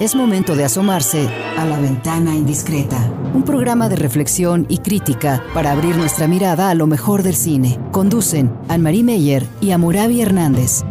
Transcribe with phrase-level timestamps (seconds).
[0.00, 1.28] Es momento de asomarse
[1.58, 2.96] a la ventana indiscreta,
[3.34, 7.78] un programa de reflexión y crítica para abrir nuestra mirada a lo mejor del cine.
[7.92, 10.84] Conducen Anne-Marie Meyer y Amurabi Hernández.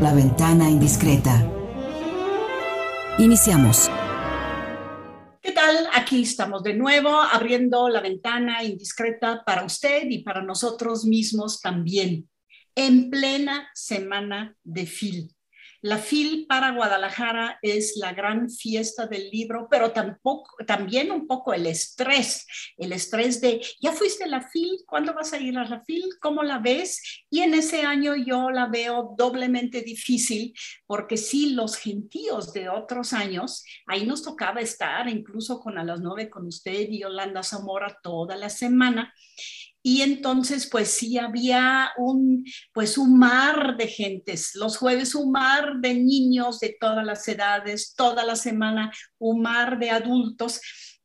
[0.00, 1.44] La ventana indiscreta.
[3.18, 3.90] Iniciamos.
[5.40, 5.88] ¿Qué tal?
[5.94, 12.30] Aquí estamos de nuevo abriendo la ventana indiscreta para usted y para nosotros mismos también,
[12.76, 15.34] en plena semana de FIL
[15.82, 21.52] la FIL para Guadalajara es la gran fiesta del libro, pero tampoco, también un poco
[21.52, 22.46] el estrés,
[22.76, 24.84] el estrés de, ¿ya fuiste a la FIL?
[24.86, 26.04] ¿Cuándo vas a ir a la FIL?
[26.20, 27.24] ¿Cómo la ves?
[27.28, 30.54] Y en ese año yo la veo doblemente difícil
[30.86, 36.00] porque sí, los gentíos de otros años, ahí nos tocaba estar incluso con a las
[36.00, 39.12] nueve con usted y Yolanda Zamora toda la semana
[39.82, 45.80] y entonces pues sí había un pues un mar de gentes los jueves un mar
[45.80, 50.60] de niños de todas las edades toda la semana un mar de adultos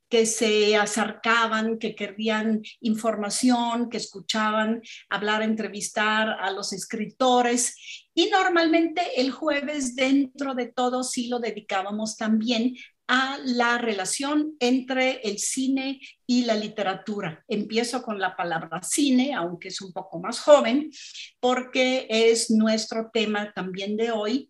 [0.10, 8.08] que se acercaban, que querían información, que escuchaban hablar, entrevistar a los escritores.
[8.14, 12.76] Y normalmente el jueves dentro de todo sí lo dedicábamos también
[13.08, 17.44] a la relación entre el cine y la literatura.
[17.48, 20.92] Empiezo con la palabra cine, aunque es un poco más joven,
[21.40, 24.50] porque es nuestro tema también de hoy,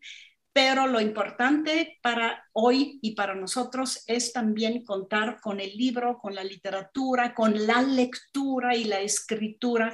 [0.52, 6.34] pero lo importante para hoy y para nosotros es también contar con el libro, con
[6.34, 9.94] la literatura, con la lectura y la escritura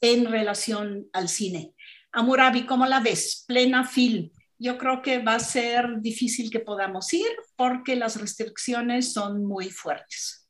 [0.00, 1.74] en relación al cine.
[2.10, 3.44] Amurabi, ¿cómo la ves?
[3.46, 4.28] Plena film
[4.62, 9.70] yo creo que va a ser difícil que podamos ir porque las restricciones son muy
[9.70, 10.48] fuertes.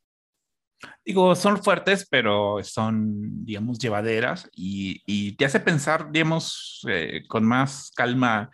[1.03, 7.91] Digo, son fuertes, pero son, digamos, llevaderas y, te hace pensar, digamos, eh, con más
[7.95, 8.51] calma,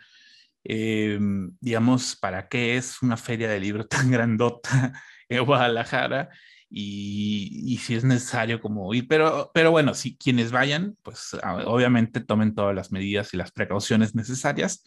[0.64, 1.18] eh,
[1.60, 4.92] digamos, para qué es una feria de libros tan grandota
[5.28, 6.30] en Guadalajara
[6.70, 12.20] y, y, si es necesario como ir, pero, pero bueno, si quienes vayan, pues obviamente
[12.20, 14.84] tomen todas las medidas y las precauciones necesarias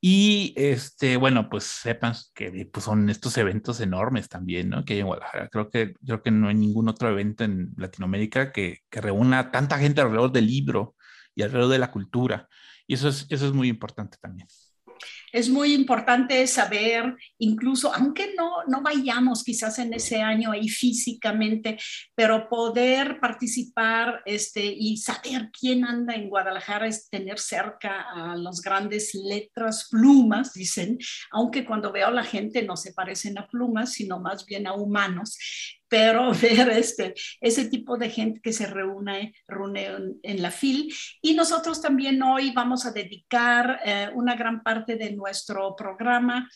[0.00, 4.84] y este, bueno, pues sepan que pues, son estos eventos enormes también, ¿no?
[4.84, 5.48] Que hay en Guadalajara.
[5.48, 9.78] Creo que, creo que no hay ningún otro evento en Latinoamérica que, que reúna tanta
[9.78, 10.96] gente alrededor del libro
[11.34, 12.48] y alrededor de la cultura.
[12.86, 14.48] Y eso es, eso es muy importante también
[15.32, 21.78] es muy importante saber, incluso aunque no, no vayamos quizás en ese año ahí físicamente,
[22.14, 28.60] pero poder participar este, y saber quién anda en Guadalajara es tener cerca a las
[28.60, 30.98] grandes letras, plumas, dicen,
[31.30, 34.74] aunque cuando veo a la gente no se parecen a plumas, sino más bien a
[34.74, 35.36] humanos
[35.90, 39.88] pero ver este, ese tipo de gente que se reúne, reúne
[40.22, 40.94] en, la FIL.
[41.20, 46.48] Y nosotros también hoy vamos a dedicar eh, una gran parte de nuestro programa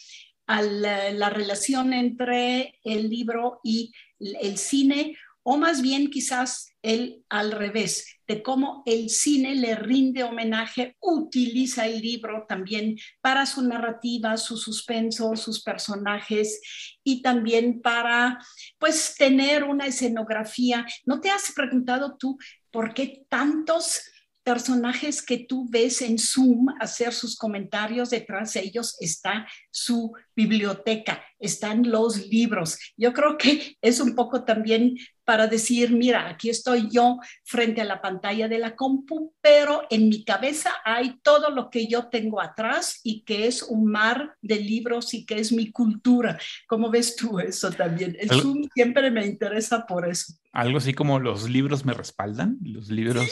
[0.46, 7.52] a la relación entre el libro y el cine o más bien quizás el al
[7.52, 14.36] revés, de cómo el cine le rinde homenaje, utiliza el libro también para su narrativa,
[14.36, 16.60] su suspenso, sus personajes
[17.02, 18.38] y también para
[18.78, 20.86] pues tener una escenografía.
[21.04, 22.38] ¿No te has preguntado tú
[22.70, 24.02] por qué tantos
[24.44, 31.22] personajes que tú ves en Zoom hacer sus comentarios, detrás de ellos está su biblioteca,
[31.38, 32.78] están los libros.
[32.96, 37.84] Yo creo que es un poco también para decir, mira, aquí estoy yo frente a
[37.84, 42.40] la pantalla de la compu, pero en mi cabeza hay todo lo que yo tengo
[42.40, 46.38] atrás y que es un mar de libros y que es mi cultura.
[46.66, 48.16] ¿Cómo ves tú eso también?
[48.20, 50.34] El Zoom siempre me interesa por eso.
[50.52, 53.26] Algo así como los libros me respaldan, los libros,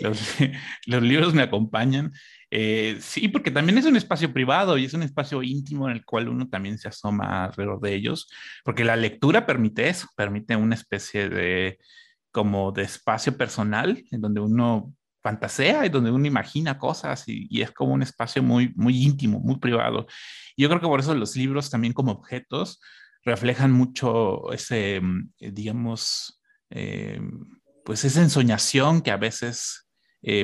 [0.00, 0.18] Los,
[0.86, 2.12] los libros me acompañan.
[2.50, 6.04] Eh, sí, porque también es un espacio privado y es un espacio íntimo en el
[6.04, 8.28] cual uno también se asoma alrededor de ellos,
[8.64, 11.78] porque la lectura permite eso, permite una especie de
[12.32, 17.70] como de espacio personal en donde uno fantasea y donde uno imagina cosas y, es
[17.72, 20.06] como un espacio muy, muy íntimo, muy privado.
[20.56, 22.80] Y yo creo que por eso los libros también como objetos
[23.24, 26.40] reflejan mucho ese, mm, eh, digamos,
[26.70, 27.20] eh,
[27.84, 29.86] pues esa ensoñación que a veces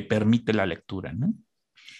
[0.09, 1.31] permite la lectura, ¿no?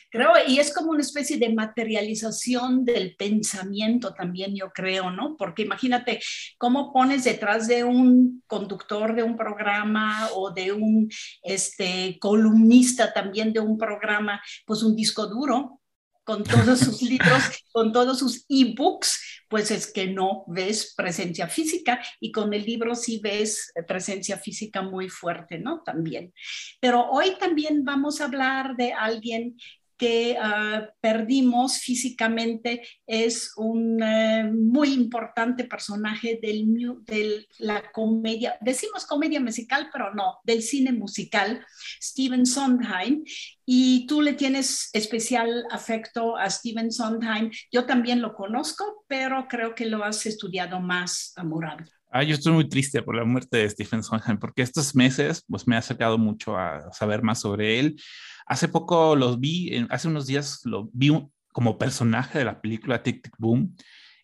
[0.10, 5.36] Creo, y es como una especie de materialización del pensamiento también, yo creo, ¿no?
[5.38, 6.20] Porque imagínate
[6.58, 11.10] cómo pones detrás de un conductor de un programa o de un
[11.44, 15.82] este, columnista también de un programa, pues un disco duro
[16.28, 22.02] con todos sus libros, con todos sus ebooks, pues es que no ves presencia física
[22.20, 25.82] y con el libro sí ves presencia física muy fuerte, ¿no?
[25.84, 26.34] También.
[26.82, 29.56] Pero hoy también vamos a hablar de alguien
[29.98, 39.40] que ah, perdimos físicamente es un eh, muy importante personaje de la comedia, decimos comedia
[39.40, 41.66] musical, pero no, del cine musical,
[42.02, 43.24] Steven Sondheim,
[43.66, 47.52] y tú le tienes especial afecto a Steven Sondheim.
[47.72, 51.97] Yo también lo conozco, pero creo que lo has estudiado más, amorable.
[52.10, 55.68] Ah, yo estoy muy triste por la muerte de Stephen Sondheim, porque estos meses pues,
[55.68, 58.02] me ha acercado mucho a saber más sobre él.
[58.46, 61.12] Hace poco los vi, hace unos días lo vi
[61.52, 63.76] como personaje de la película Tic Tic Boom,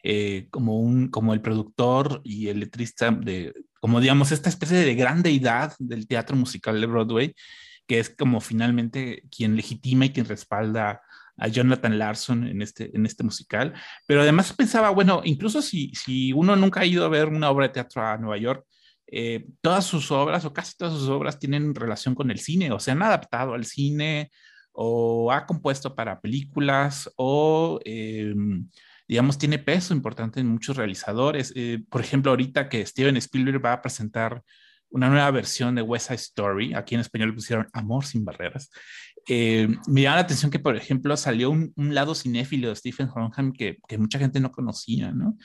[0.02, 4.96] eh, como, un, como el productor y el letrista de, como digamos, esta especie de
[4.96, 7.36] gran deidad del teatro musical de Broadway,
[7.86, 11.02] que es como finalmente quien legitima y quien respalda
[11.38, 13.74] a Jonathan Larson en este, en este musical,
[14.06, 17.68] pero además pensaba, bueno, incluso si, si uno nunca ha ido a ver una obra
[17.68, 18.66] de teatro a Nueva York,
[19.08, 22.80] eh, todas sus obras o casi todas sus obras tienen relación con el cine, o
[22.80, 24.32] se han adaptado al cine
[24.74, 28.68] o ha compuesto para películas o, em,
[29.08, 31.54] digamos, tiene peso importante en muchos realizadores.
[31.56, 34.42] Eh, por ejemplo, ahorita que Steven Spielberg va a presentar
[34.90, 38.70] una nueva versión de West Side Story, aquí en español pusieron Amor sin barreras,
[39.28, 43.54] eh, me llama la atención que, por ejemplo, salió un, lado cinéfilo de Stephen Hawking
[43.54, 45.38] que, que, mucha gente no conocía, ¿no?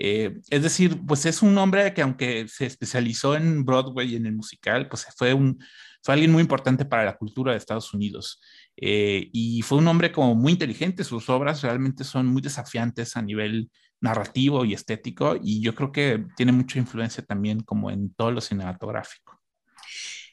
[0.00, 4.26] Eh, es decir, pues es un hombre que aunque se especializó en Broadway y en
[4.26, 5.58] el musical, pues fue, un,
[6.02, 8.40] fue alguien muy importante para la cultura de Estados Unidos.
[8.76, 13.22] Eh, y fue un hombre como muy inteligente, sus obras realmente son muy desafiantes a
[13.22, 13.70] nivel
[14.00, 18.40] narrativo y estético, y yo creo que tiene mucha influencia también como en todo lo
[18.40, 19.27] cinematográfico.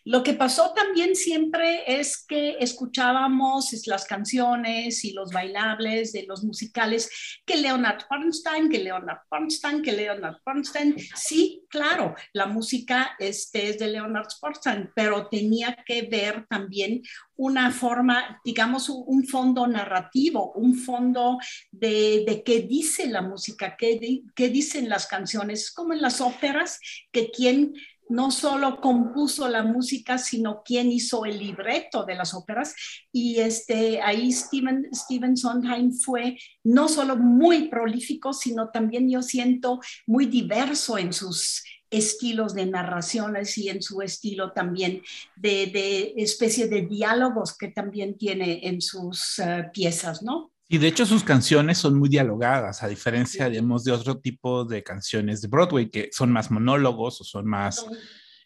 [0.05, 6.43] Lo que pasó también siempre es que escuchábamos las canciones y los bailables de los
[6.43, 7.09] musicales
[7.43, 10.95] que Leonard Bernstein, que Leonard Bernstein, que Leonard Bernstein.
[11.15, 17.01] Sí, claro, la música este, es de Leonard Bernstein, pero tenía que ver también
[17.35, 21.39] una forma, digamos, un fondo narrativo, un fondo
[21.71, 26.79] de, qué dice la música, qué, qué dicen las canciones, como en las óperas,
[27.11, 27.73] que quien
[28.09, 32.75] no solo compuso la música, sino quien hizo el libreto de las óperas.
[33.11, 40.27] Y este, ahí Steven, Sondheim fue no solo muy prolífico, sino también yo siento muy
[40.27, 45.01] diverso en sus estilos de narraciones y en su estilo también
[45.35, 50.51] de, de especie de diálogos que también tiene en sus eh, piezas, ¿no?
[50.67, 54.83] Y de hecho sus canciones son muy dialogadas, a diferencia, digamos, de otro tipo de
[54.83, 57.85] canciones de Broadway, que son más monólogos o son más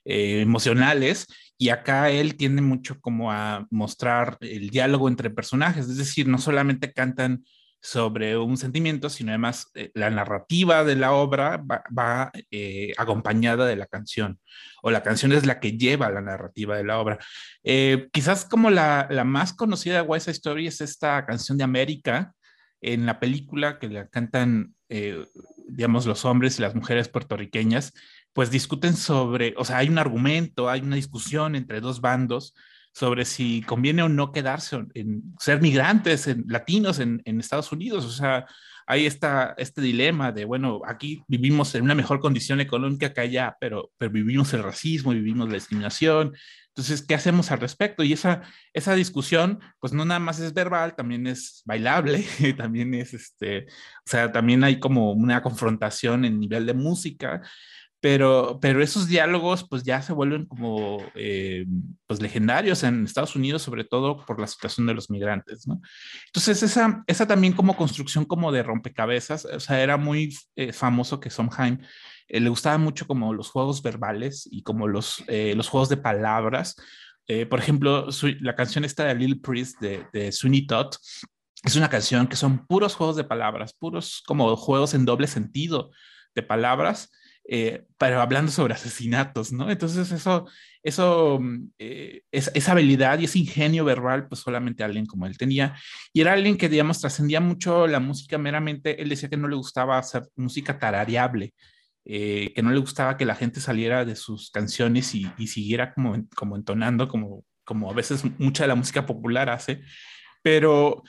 [0.04, 1.27] eh, emocionales.
[1.57, 6.38] Y acá él tiende mucho como a mostrar el diálogo entre personajes, es decir, no
[6.38, 7.44] solamente cantan
[7.81, 13.76] sobre un sentimiento, sino además eh, la narrativa de la obra va, eh, acompañada de
[13.76, 14.40] la canción,
[14.81, 17.20] o la canción es la que lleva la narrativa de la obra.
[17.64, 21.64] Eh, quizás como la, la, más conocida de West Side Story es esta canción de
[21.64, 22.34] América,
[22.81, 24.74] en la película que la cantan,
[25.68, 27.92] digamos, los hombres y las mujeres puertorriqueñas,
[28.31, 32.54] pues discuten sobre, o sea, hay un argumento, hay una discusión entre dos bandos
[32.94, 38.06] sobre si conviene o no quedarse en ser migrantes en, latinos en, Estados Unidos.
[38.06, 38.45] O sea,
[38.88, 43.56] hay esta, este dilema de, bueno, aquí vivimos en una mejor condición económica que allá,
[43.59, 46.33] pero, pero vivimos el racismo, vivimos la discriminación.
[46.69, 48.03] Entonces, ¿qué hacemos al respecto?
[48.03, 48.41] Y esa,
[48.74, 52.25] esa discusión, pues no nada más es verbal, también es bailable,
[52.57, 57.42] también es, este, o sea, también hay como una confrontación en nivel de música
[58.01, 61.65] pero, pero esos diálogos pues ya se vuelven como eh,
[62.07, 65.81] pues legendarios en Estados Unidos, sobre todo por la situación de los migrantes, ¿no?
[66.27, 71.19] Entonces esa, esa también como construcción como de rompecabezas, o sea, era muy eh, famoso
[71.19, 71.79] que Sondheim
[72.27, 76.75] eh, le gustaba mucho como los juegos verbales y como los, los juegos de palabras.
[77.49, 78.07] por ejemplo,
[78.39, 80.95] la canción esta de Lil Priest de, de Sweeney Todd,
[81.63, 85.91] es una canción que son puros juegos de palabras, puros como juegos en doble sentido
[86.33, 87.11] de palabras,
[87.51, 89.71] eh, pero hablando sobre asesinatos, ¿no?
[89.71, 90.47] Entonces eso,
[90.83, 95.75] eso, mm, eh, esa habilidad y ese ingenio verbal, pues solamente alguien como él tenía.
[96.13, 99.01] Y era alguien que, digamos, trascendía mucho la música meramente.
[99.01, 101.56] Él decía que no le gustaba hacer música tarareable,
[102.06, 105.91] eh, que no le gustaba que la gente saliera de sus canciones y, y siguiera
[105.95, 109.81] como, como entonando, como, como a veces mucha de la música popular hace.
[110.44, 111.01] Pero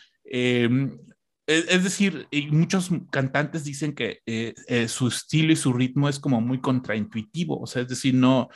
[1.50, 6.40] es decir, muchos cantantes dicen que eh, eh, su estilo y su ritmo es como
[6.40, 8.48] muy contraintuitivo, o sea, es decir, no,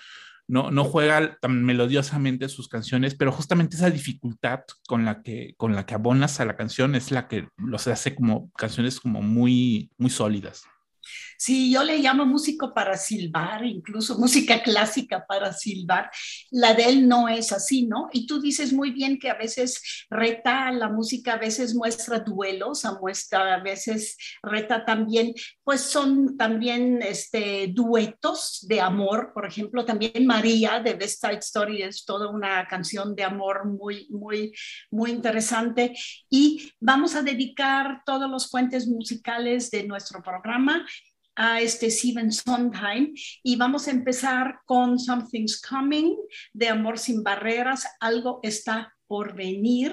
[0.47, 5.75] no, no juega tan melodiosamente sus canciones, pero justamente esa dificultad con la que, con
[5.75, 9.91] la que abonas a la canción es la que los hace como canciones como muy,
[9.97, 10.65] muy sólidas.
[11.45, 16.11] Sí, yo le llamo músico para silbar, incluso música clásica para silbar.
[16.51, 18.09] La de él no es así, ¿no?
[18.13, 22.87] Y tú dices muy bien que a veces reta la música, a veces muestra duelos,
[22.87, 29.85] a, muestra, a veces reta también, pues son también este, duetos de amor, por ejemplo,
[29.85, 34.51] también María de West Side Story es toda una canción de amor muy, muy,
[34.91, 35.93] muy interesante.
[36.31, 40.87] Y vamos a dedicar todos los puentes musicales de nuestro programa
[41.37, 46.17] a este Steven Sondheim y vamos a empezar con Something's Coming
[46.53, 49.93] de Amor sin Barreras, algo está por venir,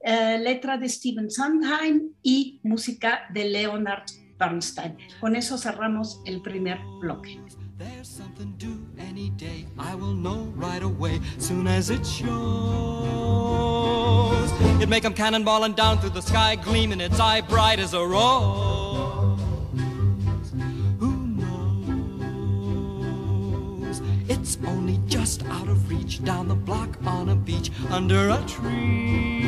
[0.00, 4.04] eh, letra de Steven Sondheim y música de Leonard
[4.38, 4.96] Bernstein.
[5.20, 7.40] Con eso cerramos el primer bloque.
[7.76, 8.54] There's something
[8.98, 9.66] any day.
[9.78, 12.24] I will know right away, soon as it shows.
[14.80, 18.83] It make cannonballing down through the sky, gleaming its eye bright as a rose.
[24.66, 29.44] Only just out of reach, down the block on a beach, under a tree.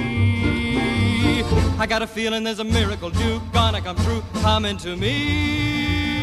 [1.78, 6.16] I got a feeling there's a miracle due, gonna come true, coming to me.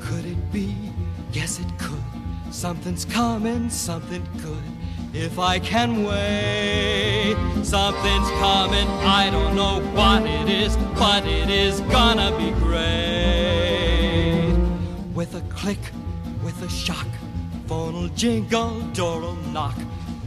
[0.00, 0.74] Could it be?
[1.32, 2.02] Yes, it could.
[2.50, 4.62] Something's coming, something good.
[5.14, 8.86] If I can wait, something's coming.
[9.04, 13.17] I don't know what it is, but it is gonna be great.
[15.60, 15.78] Click,
[16.44, 17.06] with a shock,
[17.66, 19.76] phone'll jingle, door'll knock.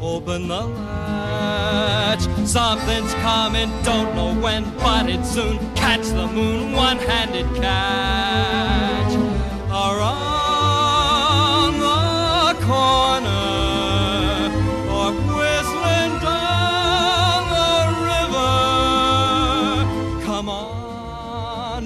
[0.01, 2.21] Open the latch.
[2.45, 5.57] Something's coming, don't know when, but it soon.
[5.73, 9.13] Catch the moon, one handed catch.
[9.69, 10.31] Around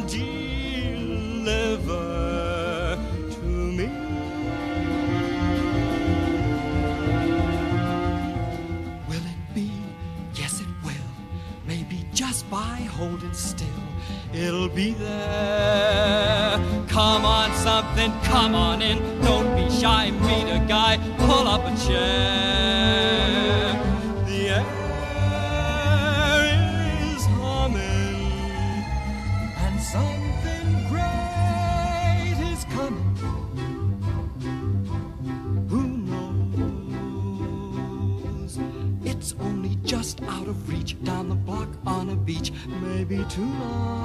[0.06, 0.45] holding
[14.76, 16.60] be there.
[16.90, 18.98] Come on, something, come on in.
[19.22, 23.74] Don't be shy, meet a guy, pull up a chair.
[24.26, 24.66] The air
[27.16, 28.84] is humming,
[29.64, 33.16] and something great is coming.
[35.70, 36.54] Who knows?
[39.06, 42.52] It's only just out of reach down the block on a beach.
[42.82, 44.05] Maybe tonight,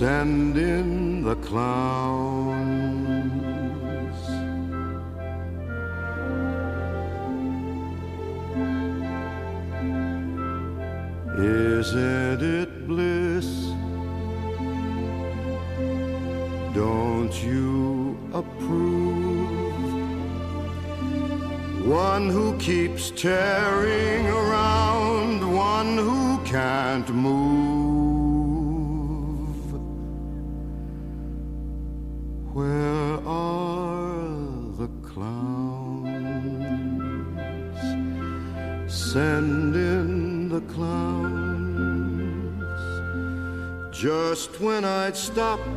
[0.00, 2.54] Send in the clowns.
[11.38, 13.50] Isn't it bliss?
[16.74, 19.50] Don't you approve?
[21.84, 27.69] One who keeps tearing around, one who can't move.
[44.00, 45.68] Just when I'd stopped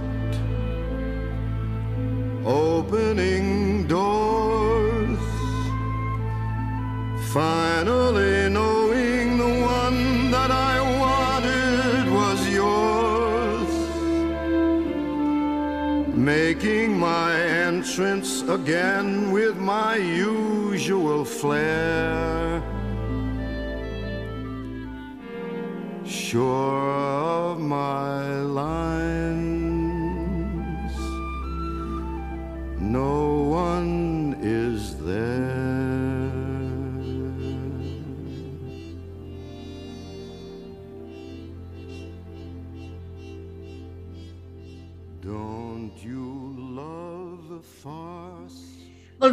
[2.46, 5.20] opening doors.
[7.34, 13.72] Finally knowing the one that I wanted was yours.
[16.15, 17.34] Making my
[17.68, 22.63] entrance again with my usual flair.
[26.06, 26.82] Sure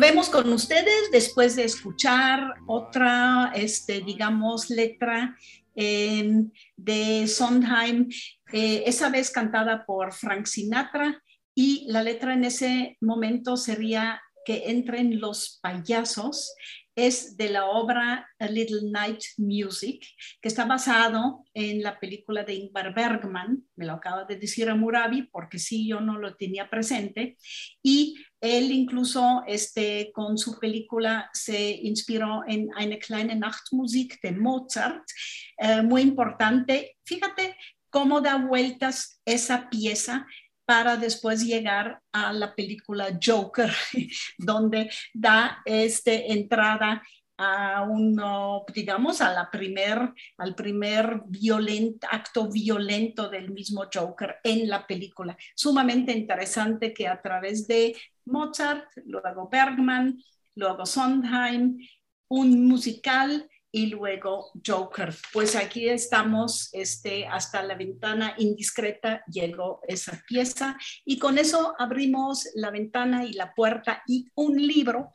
[0.00, 5.36] Volvemos con ustedes después de escuchar otra, este, digamos, letra
[5.76, 8.08] eh, de Sondheim,
[8.50, 11.22] eh, esa vez cantada por Frank Sinatra,
[11.54, 16.54] y la letra en ese momento sería que entren los payasos,
[17.06, 20.04] es de la obra A Little Night Music,
[20.40, 24.74] que está basado en la película de Ingmar Bergman, me lo acaba de decir a
[24.74, 27.36] Murabi, porque sí, yo no lo tenía presente,
[27.82, 35.04] y él incluso este, con su película se inspiró en Eine kleine Nachtmusik de Mozart,
[35.58, 36.96] eh, muy importante.
[37.04, 37.56] Fíjate
[37.90, 40.26] cómo da vueltas esa pieza
[40.70, 43.72] para después llegar a la película Joker,
[44.38, 47.02] donde da este, entrada
[47.36, 54.86] a uno, digamos, a primer, al primer violent, acto violento del mismo Joker en la
[54.86, 55.36] película.
[55.56, 57.96] Sumamente interesante que a través de
[58.26, 60.22] Mozart, luego Bergman,
[60.54, 61.78] luego Sondheim,
[62.28, 65.14] un musical y luego Joker.
[65.32, 72.48] Pues aquí estamos, este, hasta la ventana indiscreta llegó esa pieza y con eso abrimos
[72.54, 75.12] la ventana y la puerta y un libro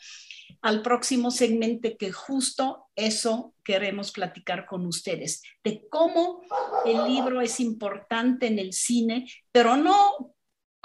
[0.61, 6.41] al próximo segmento que justo eso queremos platicar con ustedes, de cómo
[6.85, 10.34] el libro es importante en el cine, pero no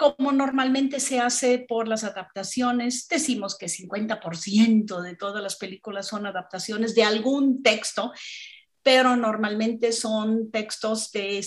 [0.01, 6.25] como normalmente se hace por las adaptaciones, decimos que 50% de todas las películas son
[6.25, 8.11] adaptaciones de algún texto,
[8.81, 11.45] pero normalmente son textos de,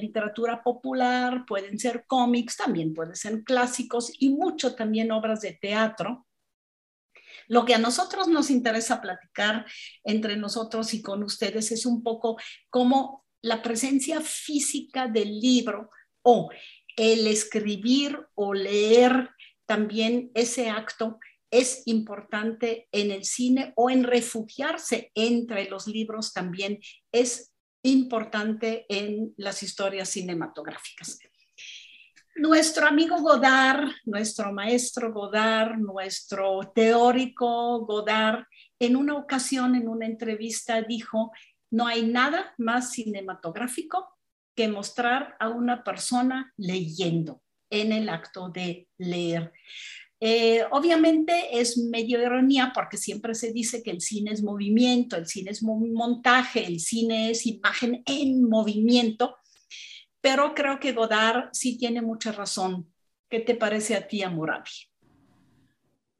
[0.00, 6.28] literatura popular, pueden ser cómics, también pueden ser clásicos y mucho también obras de teatro.
[7.48, 9.66] Lo que a nosotros nos interesa platicar
[10.04, 12.36] entre nosotros y con ustedes es un poco
[12.68, 15.90] cómo la presencia física del libro
[16.22, 16.50] o
[16.96, 19.30] el escribir o leer
[19.66, 21.18] también ese acto
[21.50, 26.78] es importante en el cine o en refugiarse entre los libros también
[27.12, 31.18] es importante en las historias cinematográficas.
[32.36, 38.44] Nuestro amigo Godard, nuestro maestro Godard, nuestro teórico Godard,
[38.78, 41.32] en una ocasión, en una entrevista, dijo,
[41.70, 44.08] no hay nada más cinematográfico
[44.60, 49.54] que mostrar a una persona leyendo en el acto de leer.
[50.20, 55.24] Eh, obviamente es medio ironía porque siempre se dice que el cine es movimiento, el
[55.24, 59.38] cine es montaje, el cine es imagen en movimiento,
[60.20, 62.92] pero creo que Godard sí tiene mucha razón.
[63.30, 64.68] ¿Qué te parece a ti, Amurabi?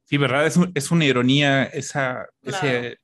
[0.04, 0.46] Sí, ¿verdad?
[0.46, 2.96] Es, es una ironía esa, ese,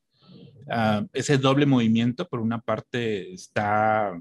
[0.71, 2.27] ah, ese doble movimiento.
[2.27, 4.19] Por una parte está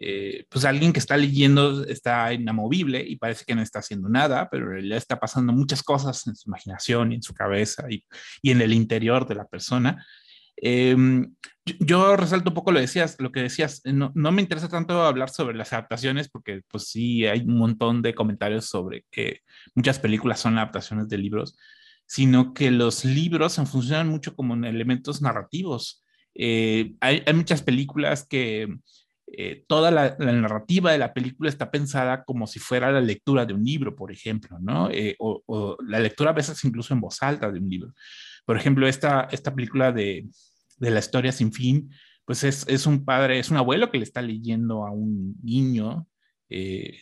[0.00, 4.48] eh, pues alguien que está leyendo está inamovible y parece que no está haciendo nada,
[4.50, 8.04] pero en está pasando muchas cosas en su imaginación y en su cabeza y,
[8.40, 10.04] y en el interior de la persona.
[10.56, 15.02] Em, yo, resalto un poco lo, decías, lo que decías, no, no, me interesa tanto
[15.02, 19.40] hablar sobre las adaptaciones porque pues sí hay un montón de comentarios sobre que
[19.74, 21.56] muchas películas son adaptaciones de libros,
[22.06, 26.04] sino que los libros funcionan mucho como elementos narrativos.
[26.34, 28.68] Eh, hay, muchas películas que
[29.26, 33.54] eh, toda la, narrativa de la película está pensada como si fuera la lectura de
[33.54, 34.90] un libro, por ejemplo, ¿no?
[34.90, 37.92] Eh, o, la lectura a veces incluso en voz alta de un libro.
[38.44, 40.28] Por ejemplo, esta, esta película de,
[40.78, 41.90] de la historia sin fin,
[42.24, 46.06] pues es, es, un padre, es un abuelo que le está leyendo a un niño.
[46.50, 47.00] Eh,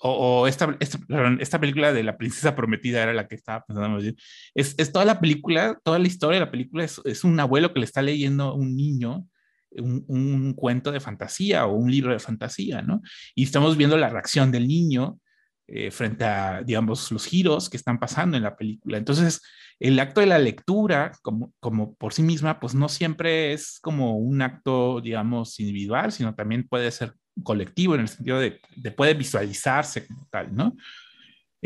[0.00, 4.00] o, esta, esta, película de la princesa prometida era la que estaba pensando.
[4.54, 7.72] Es, es toda la película, toda la historia de la película es, es un abuelo
[7.72, 9.26] que le está leyendo a un niño
[9.78, 13.00] un, cuento de fantasía o un libro de fantasía, ¿no?
[13.34, 15.18] Y estamos viendo la reacción del niño
[15.66, 18.98] eh, frente a, digamos, los giros que están pasando en la película.
[18.98, 19.40] Entonces,
[19.80, 24.18] el acto de la lectura, como, como por sí misma, pues no siempre es como
[24.18, 29.14] un acto, digamos, individual, sino también puede ser colectivo en el sentido de, de puede
[29.14, 30.76] visualizarse como tal, ¿no?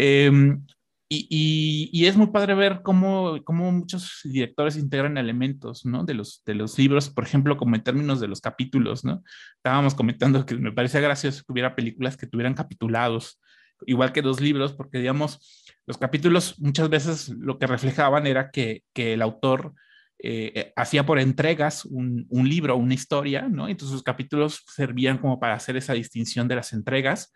[0.01, 0.65] Em,
[1.11, 6.05] y, es muy padre ver cómo, muchos directores integran elementos, ¿no?
[6.05, 9.23] De los, los libros, por ejemplo, como en términos de los capítulos, ¿no?
[9.57, 13.41] Estábamos comentando que me parecía gracioso que hubiera películas que tuvieran capitulados,
[13.87, 18.83] igual que dos libros, porque, digamos, los capítulos muchas veces lo que reflejaban era que,
[18.95, 19.73] el autor
[20.19, 23.67] eh, hacía por entregas un, un, libro, una historia, ¿no?
[23.67, 27.33] Entonces sus capítulos servían como para hacer esa distinción de las entregas.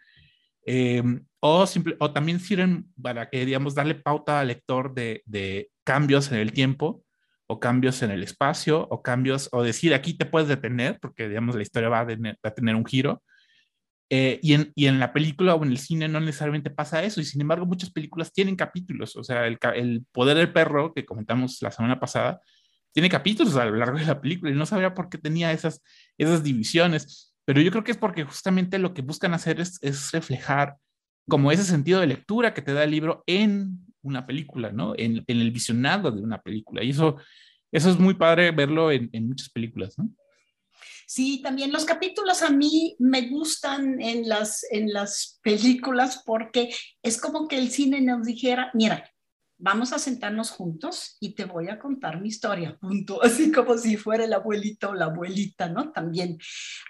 [1.40, 6.30] O, simple, o también sirven para que, digamos, darle pauta al lector de, de cambios
[6.30, 7.04] en el tiempo
[7.52, 11.54] o cambios en el espacio o cambios, o decir aquí te puedes detener porque, digamos,
[11.54, 13.22] la historia va a tener, va a tener un giro.
[14.08, 17.20] Eh, y, en, y, en, la película o en el cine no necesariamente pasa eso,
[17.20, 21.06] y sin embargo muchas películas tienen capítulos, o sea, el, el, poder del perro que
[21.06, 22.38] comentamos la semana pasada,
[22.92, 25.82] tiene capítulos a lo largo de la película y no sabía por qué tenía esas,
[26.18, 30.12] esas divisiones, pero yo creo que es porque justamente lo que buscan hacer es, es
[30.12, 30.76] reflejar
[31.28, 34.94] como ese sentido de lectura que te da el libro en una película, ¿no?
[34.96, 37.16] En, el visionado de una película, y eso,
[37.70, 40.10] eso es muy padre verlo en, en muchas películas, ¿no?
[41.06, 47.20] Sí, también los capítulos a mí me gustan en las, en las películas porque es
[47.20, 49.11] como que el cine nos dijera, mira,
[49.58, 53.96] vamos a sentarnos juntos y te voy a contar mi historia, punto, así como si
[53.96, 55.92] fuera el abuelito o la abuelita, ¿no?
[55.92, 56.38] También.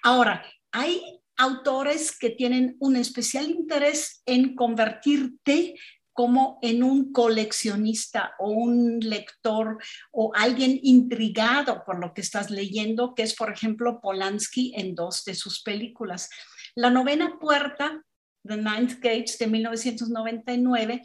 [0.03, 1.03] Ahora, hay
[1.37, 5.75] autores que tienen un especial interés en convertirte
[6.12, 9.79] como en un coleccionista o un lector
[10.11, 15.25] o alguien intrigado por lo que estás leyendo, que es, por ejemplo, Polanski en dos
[15.25, 16.29] de sus películas.
[16.75, 18.03] La novena puerta,
[18.44, 21.03] The Ninth Gate, de 1999,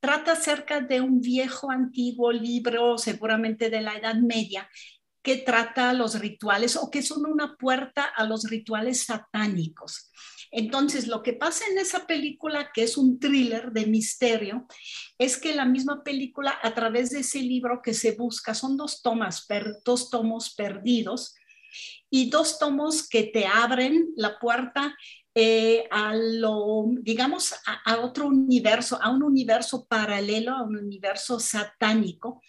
[0.00, 4.68] trata acerca de un viejo, antiguo libro, seguramente de la Edad Media,
[5.22, 10.10] que trata los rituales o que son una puerta a los rituales satánicos.
[10.50, 14.66] Entonces, lo que pasa en esa película, que es un thriller de misterio,
[15.18, 19.02] es que la misma película, a través de ese libro que se busca, son dos
[19.02, 19.46] tomas,
[19.84, 21.34] dos tomos perdidos
[22.08, 24.96] y dos tomos que te abren la puerta
[25.40, 32.42] eh, a lo, digamos, a, otro universo, a un universo paralelo, a un universo satánico,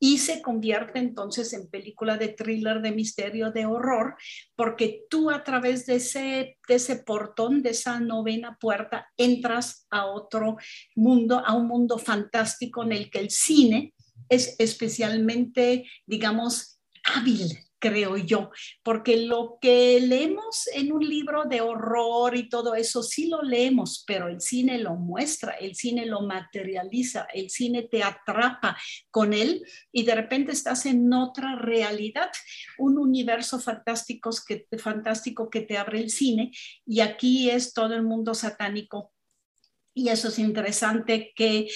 [0.00, 4.16] y se convierte entonces en película de thriller, de misterio, de horror,
[4.56, 10.06] porque tú a través de ese, de ese portón, de esa novena puerta, entras a
[10.06, 10.56] otro
[10.96, 13.94] mundo, a un mundo fantástico en el que el cine
[14.28, 18.52] es especialmente, digamos, hábil creo yo,
[18.84, 24.04] porque lo que leemos en un libro de horror y todo eso, sí lo leemos,
[24.06, 28.76] pero el cine lo muestra, el cine lo materializa, el cine te atrapa
[29.10, 32.30] con él y de repente estás en otra realidad,
[32.78, 36.52] un universo fantástico que, fantástico que te abre el cine
[36.86, 39.12] y aquí es todo el mundo satánico.
[39.94, 41.68] Y eso es interesante que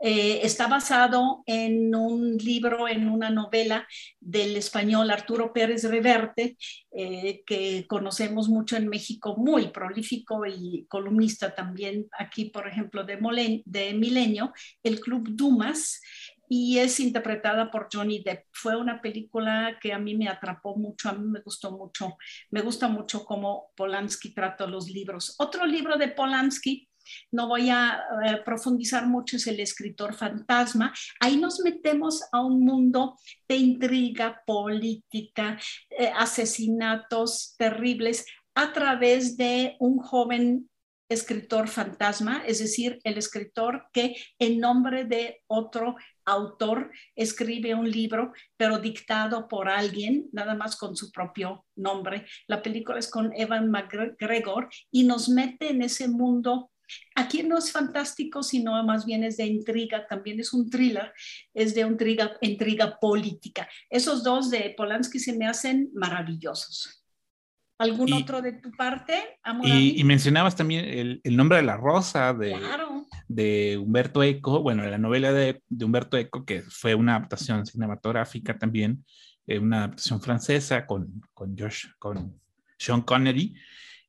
[0.00, 3.86] eh, está basado en un libro, en una novela
[4.20, 6.56] del español Arturo Pérez Reverte,
[6.96, 13.62] eh, que conocemos mucho en México, muy prolífico y columnista también aquí, por ejemplo, de,
[13.64, 14.52] de Milenio,
[14.82, 16.00] el Club Dumas,
[16.48, 18.44] y es interpretada por Johnny Depp.
[18.52, 22.16] Fue una película que a mí me atrapó mucho, a mí me gustó mucho,
[22.50, 25.34] me gusta mucho cómo Polanski trata los libros.
[25.38, 26.88] Otro libro de Polanski
[27.32, 30.92] no voy a eh, profundizar mucho, es el escritor fantasma.
[31.20, 35.58] Ahí nos metemos a un mundo de intriga política,
[35.90, 40.68] eh, asesinatos terribles a través de un joven
[41.08, 48.32] escritor fantasma, es decir, el escritor que en nombre de otro autor escribe un libro,
[48.56, 52.26] pero dictado por alguien, nada más con su propio nombre.
[52.46, 56.70] La película es con Evan McGregor y nos mete en ese mundo
[57.14, 61.12] Aquí no es fantástico, sino más bien es de intriga, también es un thriller,
[61.52, 63.68] es de intriga, intriga política.
[63.88, 67.04] Esos dos de Polanski se me hacen maravillosos.
[67.78, 69.38] ¿Algún otro de tu parte?
[69.64, 72.56] Y, y, mencionabas también el, el, nombre de la rosa de,
[73.26, 78.56] de Humberto Eco, bueno, la novela de, de, Humberto Eco, que fue una adaptación cinematográfica
[78.56, 79.04] también,
[79.46, 82.40] eh, una adaptación francesa con, con, Josh, con
[82.78, 83.54] Sean Connery,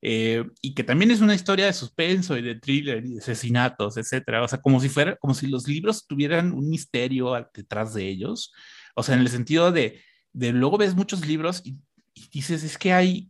[0.07, 3.97] eh, y que también es una historia de suspenso y de thriller y de asesinatos,
[3.97, 4.43] etcétera.
[4.43, 8.53] O sea, como si fuera, como si los libros tuvieran un misterio detrás de ellos.
[8.95, 9.99] O sea, en el sentido de,
[10.31, 11.79] de luego ves muchos libros y,
[12.31, 13.27] dices, es que hay,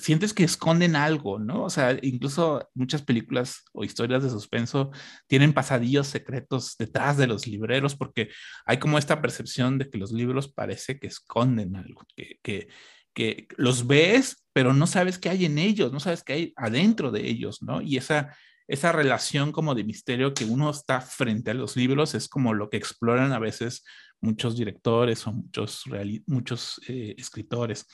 [0.00, 1.64] sientes que esconden algo, ¿no?
[1.64, 4.92] O sea, incluso muchas películas o historias de suspenso
[5.26, 8.28] tienen pasadillos secretos detrás de los libreros porque
[8.64, 12.68] hay como esta percepción de que los libros parece que esconden algo, que, que,
[13.16, 17.10] que los ves, pero no sabes qué hay en ellos, no sabes qué hay adentro
[17.10, 17.80] de ellos, ¿no?
[17.80, 18.36] Y esa,
[18.68, 22.68] esa relación como de misterio que uno está frente a los libros es como lo
[22.68, 23.84] que exploran a veces
[24.20, 25.84] muchos directores o muchos,
[26.26, 27.86] muchos eh, escritores.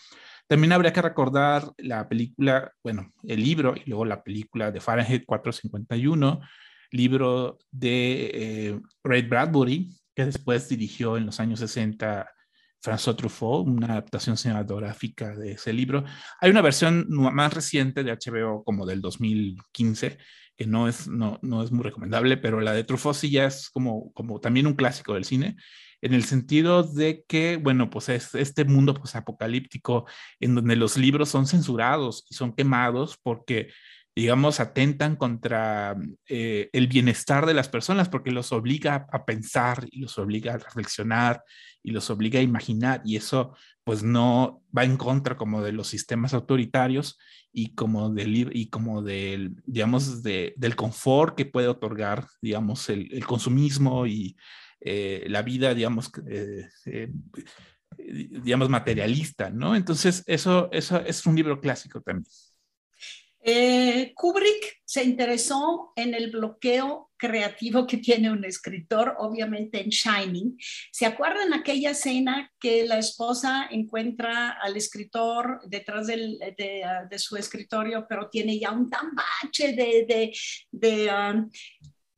[0.49, 5.25] También habría que recordar la película, bueno, el libro y luego la película de Fahrenheit
[5.25, 6.41] 451,
[6.91, 12.29] libro de eh, Ray Bradbury, que después dirigió en los años 60
[12.83, 16.05] François Truffaut, una adaptación cinematográfica de ese libro.
[16.41, 20.19] Hay una versión más reciente de HBO como del 2015
[20.57, 23.71] que no es, no, no es muy recomendable, pero la de Truffaut sí ya es
[23.71, 25.57] como, como también un clásico del cine,
[26.03, 30.07] en el sentido de que, bueno, pues es este mundo pues, apocalíptico
[30.41, 33.71] en donde los libros son censurados y son quemados porque
[34.15, 35.97] digamos, atentan contra
[36.29, 40.59] eh, el bienestar de las personas porque los obliga a pensar y los obliga a
[40.59, 41.43] reflexionar
[41.83, 45.89] y los obliga a imaginar y eso pues no va en contra como de los
[45.89, 47.19] sistemas autoritarios
[47.53, 53.25] y como del, y como del, digamos, de, del confort que puede otorgar, digamos, el,
[53.27, 54.37] consumismo y
[54.81, 56.69] eh, la vida, digamos, eh,
[57.97, 59.77] digamos, materialista, ¿no?
[59.77, 62.27] Entonces, eso, eso es un libro clásico también.
[63.45, 70.57] Eh, Kubrick se interesó en el bloqueo creativo que tiene un escritor, obviamente en Shining.
[70.93, 78.29] ¿Se acuerdan aquella escena que la esposa encuentra al escritor detrás de, su escritorio, pero
[78.29, 80.33] tiene ya un tambache de,
[81.11, 81.51] um,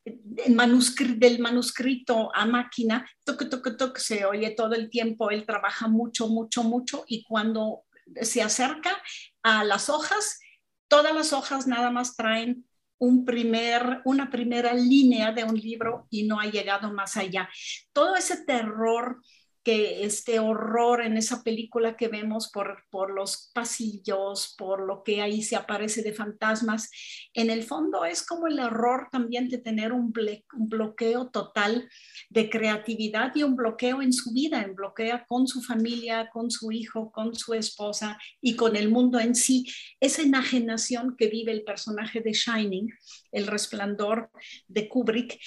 [0.04, 6.28] del manuscrito a máquina, toque, toque, toque, se oye todo el tiempo, él trabaja mucho,
[6.28, 7.84] mucho, mucho y cuando
[8.20, 9.02] se acerca
[9.42, 10.40] a las hojas,
[10.88, 12.66] todas las hojas nada más traen
[12.98, 17.48] un primer, una primera línea de un libro y no ha llegado más allá.
[17.92, 19.20] Todo ese terror
[19.64, 25.22] que este horror en esa película que vemos por, por los pasillos, por lo que
[25.22, 26.90] ahí se aparece de fantasmas,
[27.32, 30.12] en el fondo es como el error también de tener un,
[30.52, 31.88] bloqueo total
[32.28, 36.70] de creatividad y un bloqueo en su vida, en bloquea con su familia, con su
[36.70, 39.64] hijo, con su esposa y con el mundo en sí.
[39.98, 42.90] Esa enajenación que vive el personaje de Shining,
[43.32, 44.30] el resplandor
[44.68, 45.38] de Kubrick,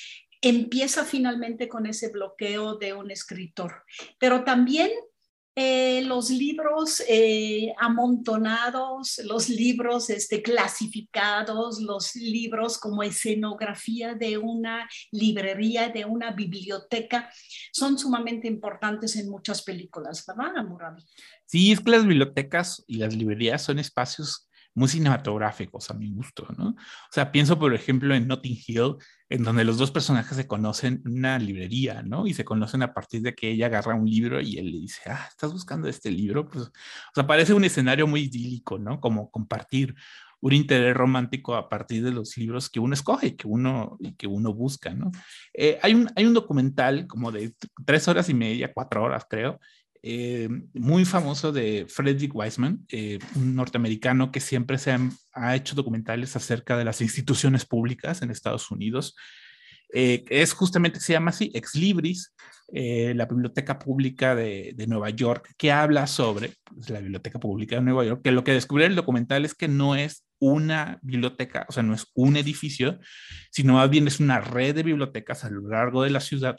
[0.42, 3.84] empieza finalmente con ese bloqueo de un escritor.
[4.20, 4.92] Pero también
[5.60, 14.88] eh, los libros eh, amontonados, los libros este, clasificados, los libros como escenografía de una
[15.12, 17.32] librería, de una biblioteca,
[17.72, 21.02] son sumamente importantes en muchas películas, ¿verdad, Murabi?
[21.48, 24.47] Sí, es que las bibliotecas y las librerías son espacios
[24.78, 26.70] muy cinematográficos a mi gusto, ¿no?
[26.70, 31.02] O sea, pienso, por ejemplo, en Notting Hill, en donde los dos personajes se conocen
[31.04, 32.28] en una librería, ¿no?
[32.28, 35.10] Y se conocen a partir de que ella agarra un libro y él le dice,
[35.10, 36.48] ah, ¿estás buscando este libro?
[36.48, 36.72] Pues, o
[37.16, 39.02] sea, parece un escenario muy idílico, ¿no?
[39.02, 39.96] Como compartir
[40.42, 44.54] un interés romántico a partir de los libros que uno escoge que uno, que uno
[44.54, 45.10] busca, ¿no?
[45.56, 49.60] Eh, hay, un, hay un documental como de tres horas y media, cuatro horas creo,
[50.10, 54.98] eh, muy famoso de Frederick Wiseman, eh, un norteamericano que siempre se
[55.34, 59.18] ha, hecho documentales acerca de las instituciones públicas en Estados Unidos.
[59.94, 62.34] Eh, es justamente, se llama así, Ex Libris,
[62.70, 67.82] la Biblioteca Pública de, de, Nueva York, que habla sobre pues, la Biblioteca Pública de
[67.82, 71.74] Nueva York, que lo que descubre el documental es que no es una biblioteca, o
[71.74, 72.98] sea, no es un edificio,
[73.52, 76.58] sino más bien es una red de bibliotecas a lo largo de la ciudad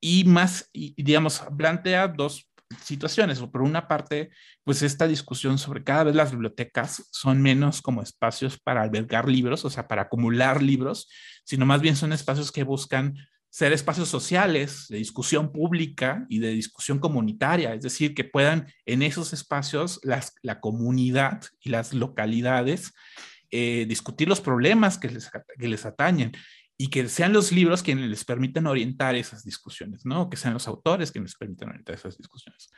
[0.00, 2.47] y más, y, digamos, plantea dos
[2.82, 3.40] situaciones.
[3.40, 4.30] Por una parte,
[4.64, 9.64] pues esta discusión sobre cada vez las bibliotecas son menos como espacios para albergar libros,
[9.64, 11.08] o sea, para acumular libros,
[11.44, 13.16] sino más bien son espacios que buscan
[13.50, 19.02] ser espacios sociales de discusión pública y de discusión comunitaria, es decir, que puedan en
[19.02, 22.92] esos espacios las, la comunidad y las localidades
[23.50, 26.32] eh, discutir los problemas que les, que les atañen
[26.80, 30.30] y que sean los libros quienes les permitan orientar esas discusiones, ¿no?
[30.30, 32.70] Que sean los autores quienes les permitan orientar esas discusiones.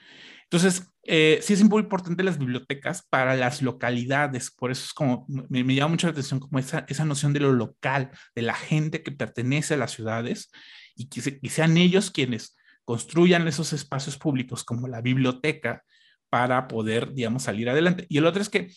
[0.44, 5.26] Entonces, eh, sí es muy importante las bibliotecas para las localidades, por eso es como,
[5.28, 9.02] me, llama mucho la atención como esa, esa noción de lo local, de la gente
[9.02, 10.50] que pertenece a las ciudades
[10.96, 15.84] y que, sean ellos quienes construyan esos espacios públicos como la biblioteca
[16.30, 18.06] para poder, digamos, salir adelante.
[18.08, 18.72] Y el otro es que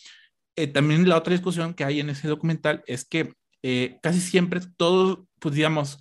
[0.56, 3.32] eh, también la otra discusión que hay en ese documental es que
[3.66, 5.98] eh, casi siempre todos, pues digamos,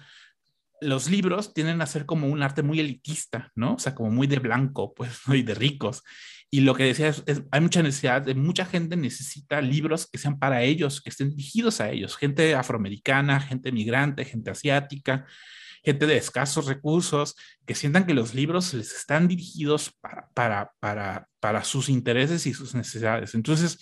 [0.81, 3.75] los libros tienden a ser como un arte muy elitista, ¿no?
[3.75, 6.03] O sea, como muy de blanco, pues, y de ricos.
[6.51, 10.39] Y lo que decía es, hay mucha necesidad, de mucha gente necesita libros que sean
[10.39, 15.25] para ellos, que estén dirigidos a ellos, gente afroamericana, gente migrante, gente asiática,
[15.85, 21.29] gente de escasos recursos, que sientan que los libros les están dirigidos para, para, para,
[21.39, 23.35] para sus intereses y sus necesidades.
[23.35, 23.79] Entonces,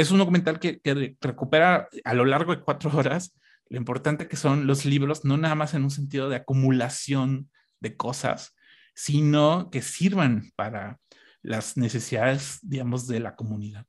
[0.00, 0.80] es un documental que,
[1.20, 3.34] recupera a lo largo de cuatro horas
[3.68, 7.96] lo importante que son los libros, no nada más en un sentido de acumulación de
[7.96, 8.54] cosas,
[8.94, 10.98] sino que sirvan para
[11.42, 13.84] las necesidades, digamos, de la comunidad.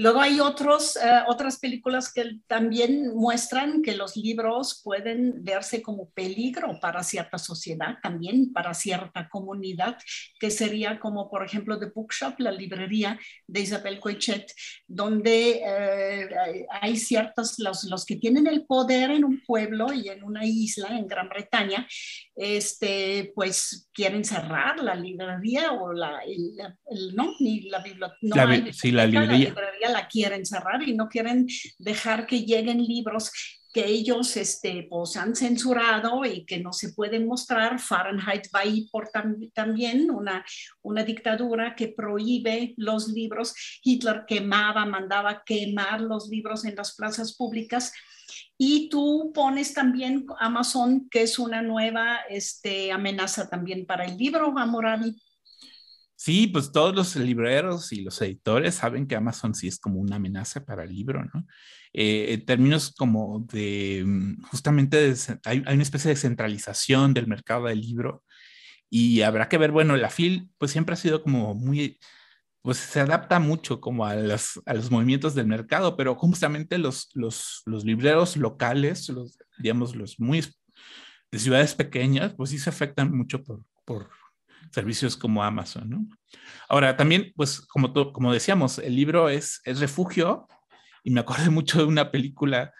[0.00, 6.08] Luego hay otros, eh, otras películas que también muestran que los libros pueden verse como
[6.12, 9.98] peligro para cierta sociedad, también para cierta comunidad,
[10.38, 14.50] que sería como por ejemplo The Bookshop, la librería de Isabel Coichet,
[14.86, 20.24] donde eh, hay ciertos, los, los que tienen el poder en un pueblo y en
[20.24, 21.86] una isla en Gran Bretaña,
[22.34, 26.22] este, pues quieren cerrar la librería o la,
[27.12, 28.72] no, ni la biblioteca.
[28.72, 29.54] sí, la librería
[29.89, 31.46] la quieren cerrar y no quieren
[31.78, 33.30] dejar que lleguen libros
[33.72, 37.78] que ellos este, pues, han censurado y que no se pueden mostrar.
[37.78, 39.10] Fahrenheit ahí por
[39.54, 40.44] también una,
[40.82, 43.54] una dictadura que prohíbe los libros.
[43.82, 47.92] Hitler quemaba, mandaba quemar los libros en las plazas públicas.
[48.58, 54.52] Y tú pones también Amazon, que es una nueva este, amenaza también para el libro,
[54.58, 55.16] Amorani.
[56.22, 60.16] Sí, pues todos los libreros y los editores saben que Amazon sí es como una
[60.16, 61.46] amenaza para el libro, ¿no?
[61.94, 65.14] Eh, en términos como de, mm, justamente,
[65.46, 68.22] hay, una especie de centralización del mercado del libro
[68.90, 71.98] y habrá que ver, bueno, la FIL pues siempre ha sido como muy,
[72.62, 77.08] pues se adapta mucho como a, los, a los movimientos del mercado, pero justamente los,
[77.14, 80.42] los, los libreros locales, los, digamos, los muy
[81.32, 84.10] de ciudades pequeñas, pues sí se afectan mucho por, por
[84.70, 86.06] servicios como Amazon, ¿no?
[86.68, 90.46] Ahora, también, pues, como, como decíamos, el libro es, es refugio
[91.02, 92.72] y me acuerdo mucho de una película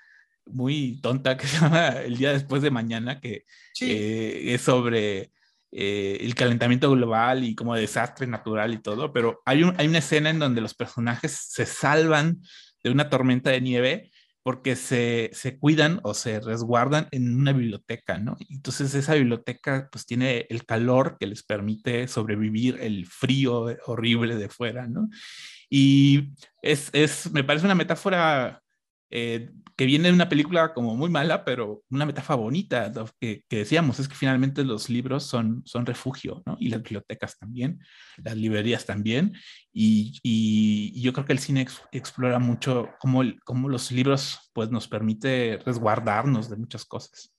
[0.46, 3.44] muy tonta que se llama El día después de mañana, que
[3.80, 5.32] eh, es sobre
[5.72, 9.98] eh, el calentamiento global y como desastre natural y todo, pero hay, un, hay una
[9.98, 12.42] escena en donde los personajes se salvan
[12.82, 14.09] de una tormenta de nieve
[14.42, 18.36] porque se, se, cuidan o se resguardan en una biblioteca, ¿no?
[18.48, 24.48] Entonces esa biblioteca pues tiene el calor que les permite sobrevivir el frío horrible de
[24.48, 25.08] fuera, ¿no?
[25.68, 28.62] Y es, es me parece una metáfora
[29.10, 33.56] eh, que viene de una película como muy mala, pero una metáfora bonita, que, que,
[33.56, 36.56] decíamos, es que finalmente los libros son, son refugio, ¿no?
[36.60, 37.80] Y las bibliotecas también,
[38.18, 39.34] las librerías también,
[39.72, 44.86] y, y, yo creo que el cine explora mucho cómo, cómo los libros pues nos
[44.86, 47.32] permite resguardarnos de muchas cosas.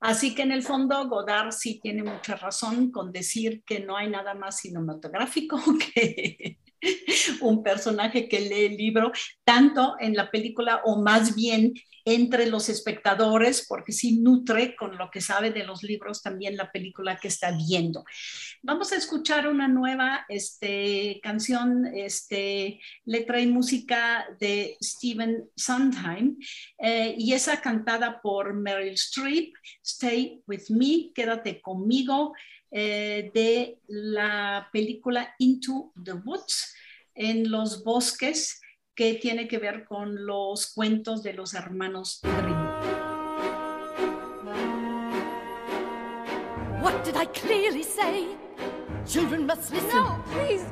[0.00, 4.08] Así que en el fondo Godard sí tiene mucha razón con decir que no hay
[4.08, 5.58] nada más cinematográfico
[5.94, 6.58] que,
[7.40, 9.12] un personaje que lee el libro,
[9.44, 15.10] tanto en la película o más bien entre los espectadores, porque sí nutre con lo
[15.10, 18.04] que sabe de los libros también la película que está viendo.
[18.62, 26.36] Vamos a escuchar una nueva este, canción, este, letra y música de Stephen Sondheim,
[26.78, 32.32] eh, y esa cantada por Meryl Streep, Stay With Me, Quédate conmigo.
[32.72, 36.72] Eh, de la película Into the Woods,
[37.14, 38.60] en los bosques,
[38.94, 42.70] que tiene que ver con los cuentos de los hermanos Grimm.
[46.82, 48.36] What did I clearly say?
[49.06, 49.88] Children must listen.
[49.88, 50.64] No, please.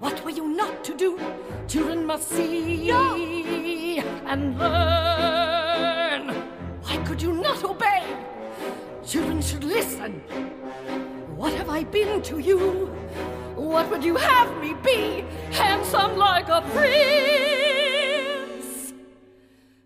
[0.00, 1.18] What were you not to do?
[1.66, 3.14] Children must see no.
[4.26, 6.28] and learn.
[6.82, 8.02] Why could you not obey?
[9.06, 10.22] Children should listen.
[11.36, 12.86] What have I been to you?
[13.56, 15.24] What would you have me be?
[15.50, 17.72] Handsome like a prince.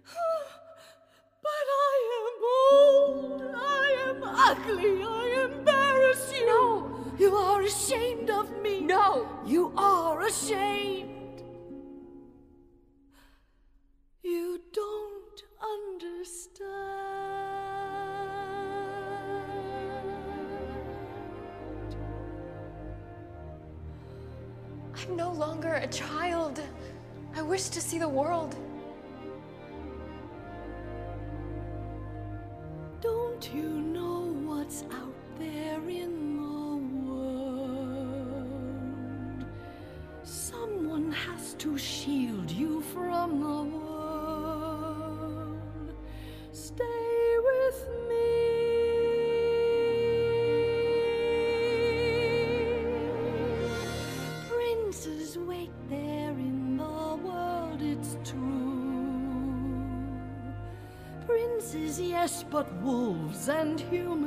[1.43, 6.47] But I am old, I am ugly, I embarrass you.
[6.47, 6.97] No.
[7.19, 8.81] You are ashamed of me.
[8.81, 9.29] No.
[9.47, 11.43] You are ashamed.
[14.23, 17.36] You don't understand.
[24.99, 26.61] I'm no longer a child.
[27.35, 28.57] I wish to see the world.
[33.03, 36.77] Don't you know what's out there in the
[37.11, 38.47] world?
[40.23, 43.06] Someone has to shield you from
[62.27, 64.26] yes, but wolves and humans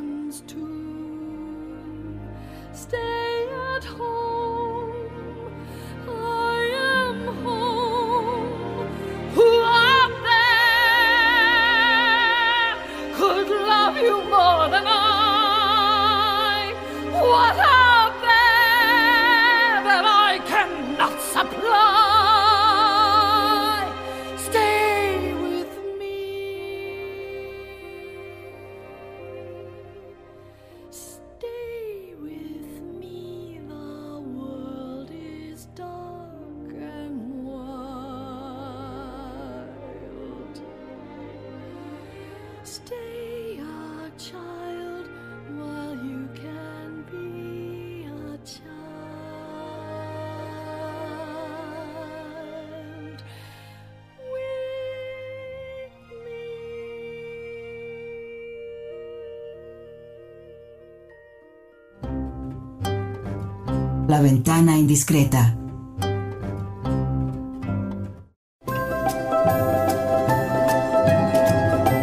[64.19, 65.55] La ventana indiscreta.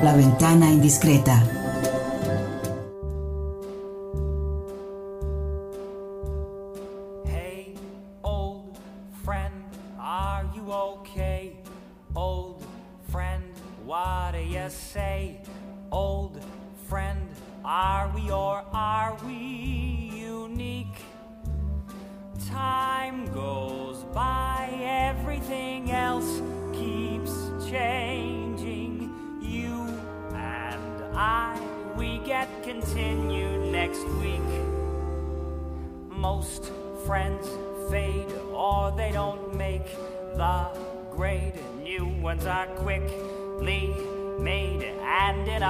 [0.03, 1.43] La ventana indiscreta.
[7.27, 7.75] Hey,
[8.25, 8.79] old
[9.23, 9.53] friend,
[10.01, 11.59] are you okay?
[12.15, 12.65] Old
[13.13, 13.45] friend,
[13.85, 15.06] what do you say?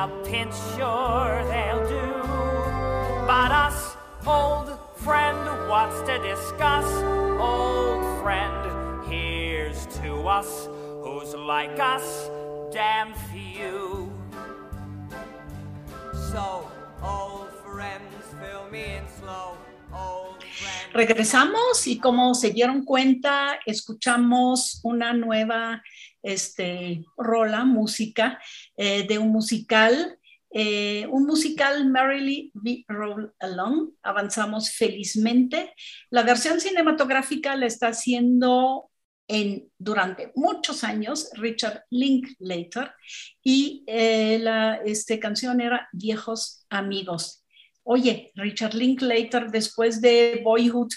[0.06, 2.08] A pinch, sure they'll do.
[3.26, 3.96] But us,
[4.26, 5.38] old friend,
[5.68, 6.88] what's to discuss?
[7.40, 10.68] Old friend, here's to us
[11.02, 12.30] who's like us,
[12.72, 14.12] damn few.
[16.30, 16.70] So,
[17.02, 19.56] old friends, fill me in slow.
[20.92, 25.82] Regresamos y como se dieron cuenta, escuchamos una nueva
[26.26, 28.40] este, rola, música,
[28.76, 30.18] eh, de un musical,
[30.50, 33.92] eh, un musical Merrily We Roll Along.
[34.02, 35.72] Avanzamos felizmente.
[36.10, 38.90] La versión cinematográfica la está haciendo
[39.28, 42.92] en, durante muchos años Richard Linklater
[43.42, 47.44] y eh, la este, canción era Viejos Amigos.
[47.84, 50.88] Oye, Richard Linklater, después de Boyhood,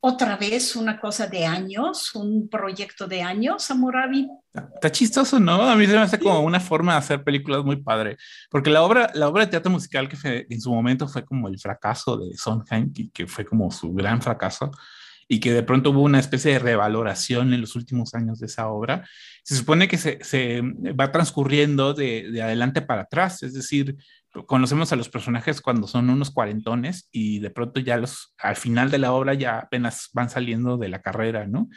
[0.00, 4.28] otra vez una cosa de años, un proyecto de años, Amurabi.
[4.52, 5.62] Está chistoso, ¿no?
[5.62, 8.16] A mí se me hace como una forma de hacer películas muy padre,
[8.50, 11.48] porque la obra, la obra de teatro musical que fue, en su momento fue como
[11.48, 14.70] el fracaso de Sondheim, que, que fue como su gran fracaso,
[15.28, 18.68] y que de pronto hubo una especie de revaloración en los últimos años de esa
[18.68, 19.06] obra,
[19.44, 20.60] se supone que se, se
[20.98, 23.96] va transcurriendo de, de, adelante para atrás, es decir,
[24.46, 28.90] conocemos a los personajes cuando son unos cuarentones y de pronto ya los, al final
[28.90, 31.68] de la obra ya apenas van saliendo de la carrera, ¿no?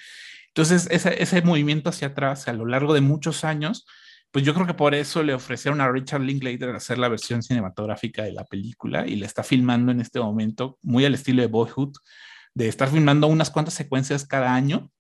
[0.48, 3.88] Entonces, ese, ese movimiento hacia atrás a lo largo de muchos años,
[4.32, 8.24] pues yo creo que por eso le ofrecieron a Richard Linklater hacer la versión cinematográfica
[8.24, 11.94] de la película y la está filmando en este momento, muy al estilo de Boyhood,
[12.54, 14.92] de estar filmando unas cuantas secuencias cada año,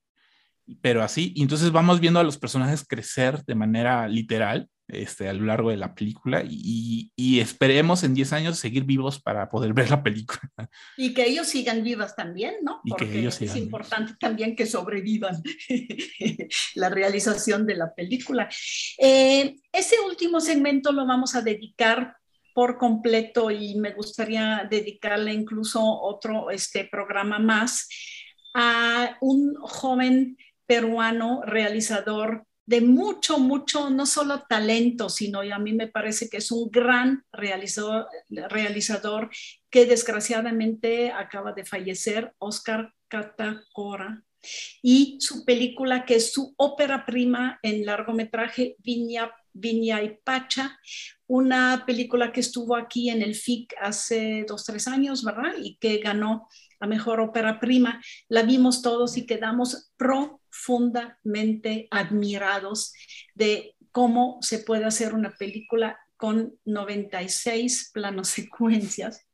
[0.82, 4.70] pero así, y entonces vamos viendo a los personajes crecer de manera literal
[5.02, 9.22] este, a lo largo de la película y, y esperemos en 10 años seguir vivos
[9.22, 10.42] para poder ver la película.
[10.98, 12.82] Y que ellos sigan vivas también, ¿no?
[12.84, 15.42] Y Porque que ellos es importante también que sobrevivan
[16.76, 18.50] la realización de la película.
[18.98, 22.16] Eh, ese último segmento lo vamos a dedicar
[22.54, 27.88] por completo y me gustaría dedicarle incluso otro este programa más
[28.54, 35.74] a un joven peruano realizador de mucho, mucho, no solo talento, sino y a mí
[35.74, 39.30] me parece que es un gran realizador, realizador
[39.70, 44.24] que desgraciadamente acaba de fallecer, Oscar Catacora,
[44.82, 50.78] y su película que es su ópera prima en largometraje Viña, Viña y Pacha,
[51.28, 55.54] una película que estuvo aquí en el FIC hace dos, tres años, ¿verdad?
[55.62, 56.48] Y que ganó
[56.80, 58.02] la mejor ópera prima.
[58.28, 59.92] La vimos todos y quedamos
[60.54, 62.94] profundamente admirados
[63.34, 69.28] de cómo se puede hacer una película con 96 planos secuencias,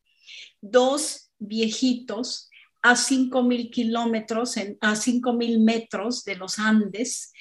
[0.61, 2.49] dos viejitos
[2.81, 7.33] a 5.000 kilómetros, a 5.000 metros de los Andes,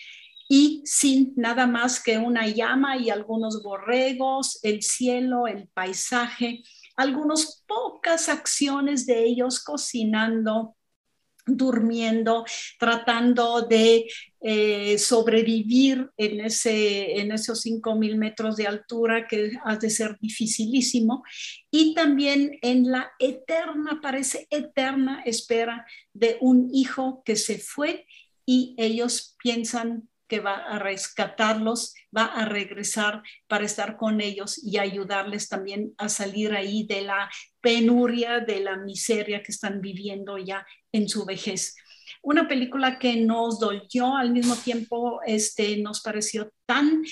[0.50, 6.62] y sin nada más que una llama y algunos borregos, el cielo, el paisaje,
[6.96, 10.77] algunas pocas acciones de ellos cocinando,
[11.56, 12.44] durmiendo,
[12.78, 14.06] tratando de
[14.40, 21.24] eh, sobrevivir en, ese, en esos 5.000 metros de altura que ha de ser dificilísimo,
[21.70, 28.06] y también en la eterna, parece eterna espera de un hijo que se fue
[28.46, 34.78] y ellos piensan que va a rescatarlos, va a regresar para estar con ellos y
[34.78, 40.66] ayudarles también a salir ahí de la penuria, de la miseria que están viviendo ya
[40.92, 41.74] en su vejez.
[42.22, 47.02] Una película que nos dolió al mismo tiempo, este, nos pareció tan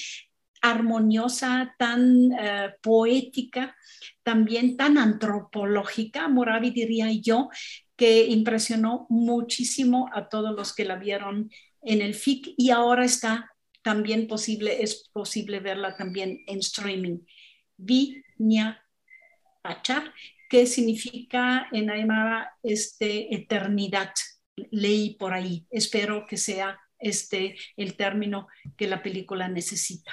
[0.63, 3.77] armoniosa, tan uh, poética,
[4.23, 7.49] también tan antropológica, Moravi diría yo,
[7.97, 11.51] que impresionó muchísimo a todos los que la vieron
[11.87, 13.51] en el FIC y ahora está
[13.83, 17.21] también posible, es posible verla también en streaming.
[17.77, 18.83] Viña
[19.63, 20.13] Pachar
[20.49, 24.13] qué significa en Aymara este, eternidad.
[24.71, 25.67] Leí por ahí.
[25.71, 30.13] Espero que sea este el término que la película necesita.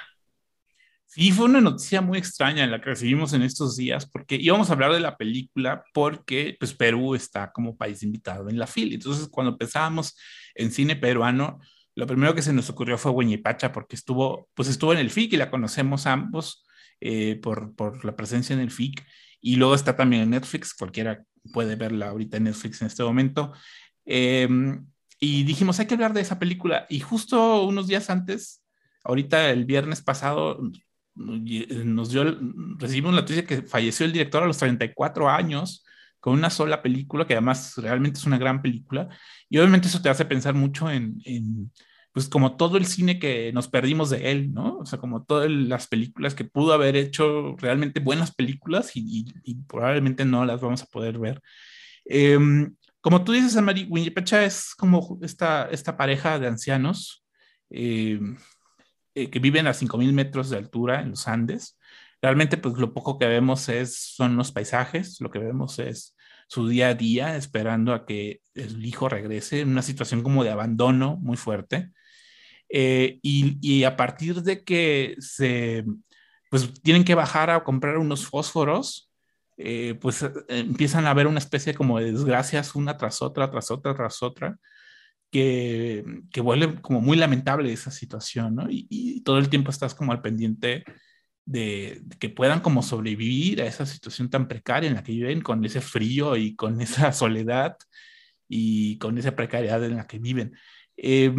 [1.14, 4.68] Sí, fue una noticia muy extraña en la que recibimos en estos días, porque íbamos
[4.68, 8.94] a hablar de la película porque pues, Perú está como país invitado en la FIL.
[8.94, 10.16] Entonces, cuando pensábamos
[10.56, 11.60] en cine peruano,
[11.94, 15.34] lo primero que se nos ocurrió fue Hueñipacha, porque estuvo, pues estuvo en el FIC
[15.34, 16.66] y la conocemos ambos
[17.00, 19.06] eh, por, por la presencia en el FIC.
[19.40, 23.52] Y luego está también en Netflix, cualquiera puede verla ahorita en Netflix en este momento.
[24.04, 24.84] Em,
[25.20, 26.86] y dijimos, hay que hablar de esa película.
[26.88, 28.64] Y justo unos días antes,
[29.04, 30.60] ahorita el viernes pasado,
[31.14, 32.24] nos dio,
[32.78, 35.84] recibimos la noticia que falleció el director a los 34 años
[36.20, 39.08] con una sola película, que además realmente es una gran película.
[39.48, 41.70] Y obviamente eso te hace pensar mucho en, en
[42.12, 44.78] pues como todo el cine que nos perdimos de él, ¿no?
[44.78, 49.54] O sea, como todas las películas que pudo haber hecho realmente buenas películas y, y,
[49.64, 51.42] probablemente no las vamos a poder ver.
[52.04, 52.38] Eh,
[53.00, 57.24] como tú dices, Amari, Winnipecha es como esta, esta pareja de ancianos
[57.68, 58.18] eh,
[59.14, 61.78] eh, que viven a 5.000 metros de altura en los Andes.
[62.20, 66.16] Realmente, pues lo poco que vemos es, son los paisajes, lo que vemos es
[66.48, 70.50] su día a día, esperando a que el hijo regrese en una situación como de
[70.50, 71.90] abandono muy fuerte.
[72.68, 75.84] Eh, y, y, a partir de que se,
[76.50, 79.10] pues tienen que bajar a comprar unos fósforos,
[79.56, 83.94] eh, pues empiezan a haber una especie como de desgracias una tras otra, tras otra,
[83.94, 84.58] tras otra,
[85.34, 88.66] que, que vuelve como muy lamentable esa situación, ¿no?
[88.70, 90.84] Y, todo el tiempo estás como al pendiente
[91.44, 95.64] de, que puedan como sobrevivir a esa situación tan precaria en la que viven, con
[95.64, 97.76] ese frío y con esa soledad
[98.48, 100.56] y con esa precariedad en la que viven.
[100.96, 101.34] Eh,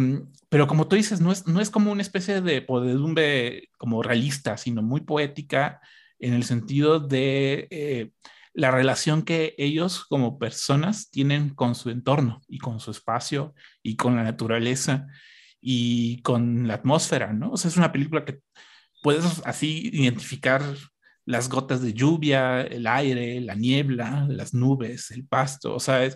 [0.50, 4.58] pero como tú dices, no es, no es como una especie de podedumbre como realista,
[4.58, 5.80] sino muy poética
[6.18, 8.10] en el sentido de eh,
[8.56, 13.96] la relación que ellos como personas tienen con su entorno y con su espacio y
[13.96, 15.06] con la naturaleza
[15.60, 17.50] y con la atmósfera, ¿no?
[17.50, 18.40] O sea, es una película que
[19.02, 20.62] puedes así identificar
[21.26, 26.08] las gotas de lluvia, el aire, la niebla, las nubes, el pasto, o sea,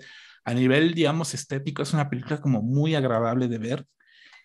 [0.45, 3.87] a nivel, digamos, estético, es una película como muy agradable de ver,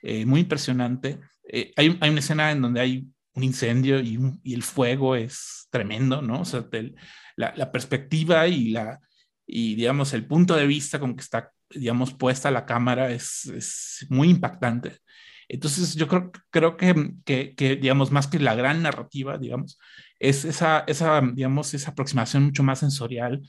[0.01, 1.21] eh, muy impresionante.
[1.47, 5.67] Eh, hay, una escena en donde hay un incendio y, un, y el fuego es
[5.69, 6.41] tremendo, ¿no?
[6.41, 6.65] O sea,
[7.35, 8.99] la, la, perspectiva y, la,
[9.45, 14.05] y, digamos, el punto de vista con que está, digamos, puesta la cámara es, es
[14.09, 14.97] muy impactante.
[15.47, 19.77] Entonces, yo creo, creo que, que, que, digamos, más que la gran narrativa, digamos,
[20.19, 23.41] es esa, esa, digamos, esa aproximación mucho más sensorial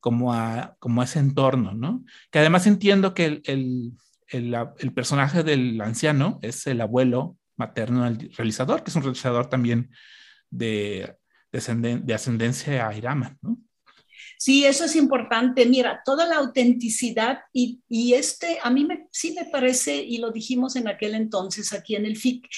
[0.00, 2.04] como a, como a ese entorno, ¿no?
[2.30, 3.92] Que además entiendo que el, el,
[4.28, 9.48] el, el personaje del anciano es el abuelo materno del realizador, que es un realizador
[9.48, 9.90] también
[10.50, 11.16] de,
[11.52, 13.58] de, de ascendencia airama, ¿no?
[14.44, 15.66] Sí, eso es importante.
[15.66, 20.32] Mira, toda la autenticidad y, y, este, a mí me, sí me parece, y lo
[20.32, 22.48] dijimos en aquel entonces aquí en el FIC,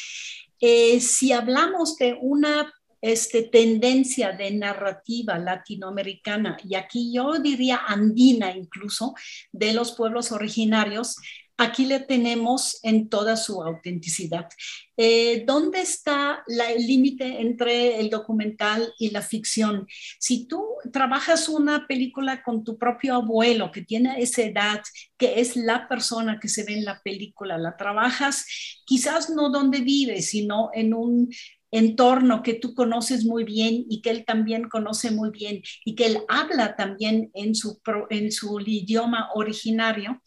[0.61, 8.57] eh, si hablamos de una este, tendencia de narrativa latinoamericana, y aquí yo diría andina
[8.57, 9.15] incluso,
[9.53, 11.17] de los pueblos originarios,
[11.57, 14.49] aquí le tenemos en toda su autenticidad.
[14.97, 19.87] Eh, ¿Dónde está la, el límite entre el documental y la ficción?
[20.19, 24.83] Si tú trabajas una película con tu propio abuelo que tiene esa edad,
[25.17, 28.45] que es la persona que se ve en la película, la trabajas
[28.85, 31.31] quizás no donde vive, sino en un
[31.75, 36.07] entorno que tú conoces muy bien y que él también conoce muy bien y que
[36.07, 40.23] él habla también en su, en su idioma originario.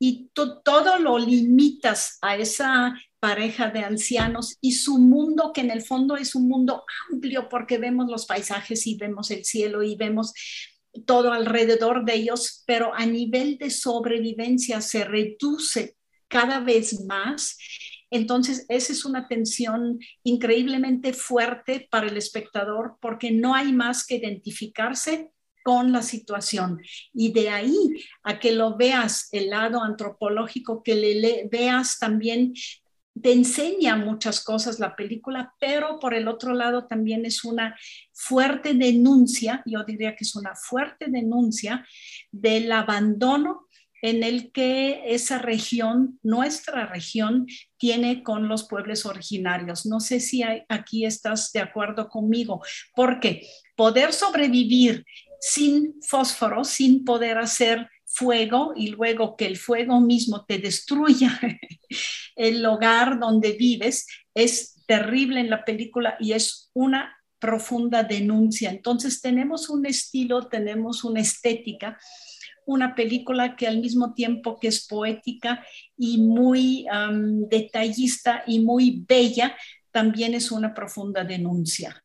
[0.00, 5.82] Y todo lo limitas a esa pareja de ancianos y su mundo, que en el
[5.82, 10.32] fondo es un mundo amplio porque vemos los paisajes y vemos el cielo y vemos
[11.04, 15.96] todo alrededor de ellos, pero a nivel de sobrevivencia se reduce
[16.28, 17.58] cada vez más
[18.10, 24.16] entonces, esa es una tensión increíblemente fuerte para el espectador porque no hay más que
[24.16, 25.30] identificarse
[25.62, 26.80] con la situación.
[27.12, 27.76] Y de ahí
[28.22, 32.54] a que lo veas el lado antropológico, que le, le veas también
[33.22, 37.76] te enseña muchas cosas la película, pero por el otro lado también es una
[38.12, 41.86] fuerte denuncia, yo diría que es una fuerte denuncia
[42.30, 43.67] del abandono
[44.02, 47.46] en el que esa región, nuestra región,
[47.76, 49.86] tiene con los pueblos originarios.
[49.86, 52.62] No sé si aquí estás de acuerdo conmigo,
[52.94, 55.04] porque poder sobrevivir
[55.40, 61.38] sin fósforo, sin poder hacer fuego y luego que el fuego mismo te destruya
[62.36, 68.70] el hogar donde vives, es terrible en la película y es una profunda denuncia.
[68.70, 71.98] Entonces tenemos un estilo, tenemos una estética,
[72.68, 75.64] una película que al mismo tiempo que es poética
[75.96, 76.86] y muy
[77.48, 79.56] detallista y muy bella,
[79.90, 82.04] también es una profunda denuncia.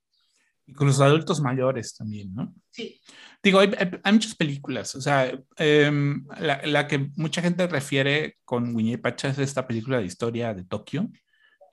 [0.65, 2.55] Y con los adultos mayores también, ¿no?
[2.69, 2.97] Sí.
[3.43, 9.27] Digo, hay, muchas películas, o sea, em, la, que mucha gente refiere con Winnie Pacha
[9.27, 11.09] es esta película de historia de Tokio,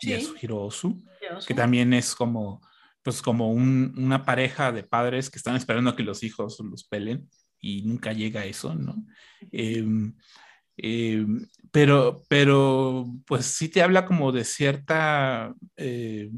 [0.01, 0.11] sí.
[0.11, 1.01] de Yasuhiro Ozu,
[1.47, 2.61] que también es como,
[3.05, 7.31] pues como una pareja de padres que están esperando a que los hijos los pelen
[7.61, 9.05] y nunca llega a eso, ¿no?
[9.53, 10.15] Em,
[10.77, 16.31] em, pero, pero, pues sí te habla como de cierta, eh,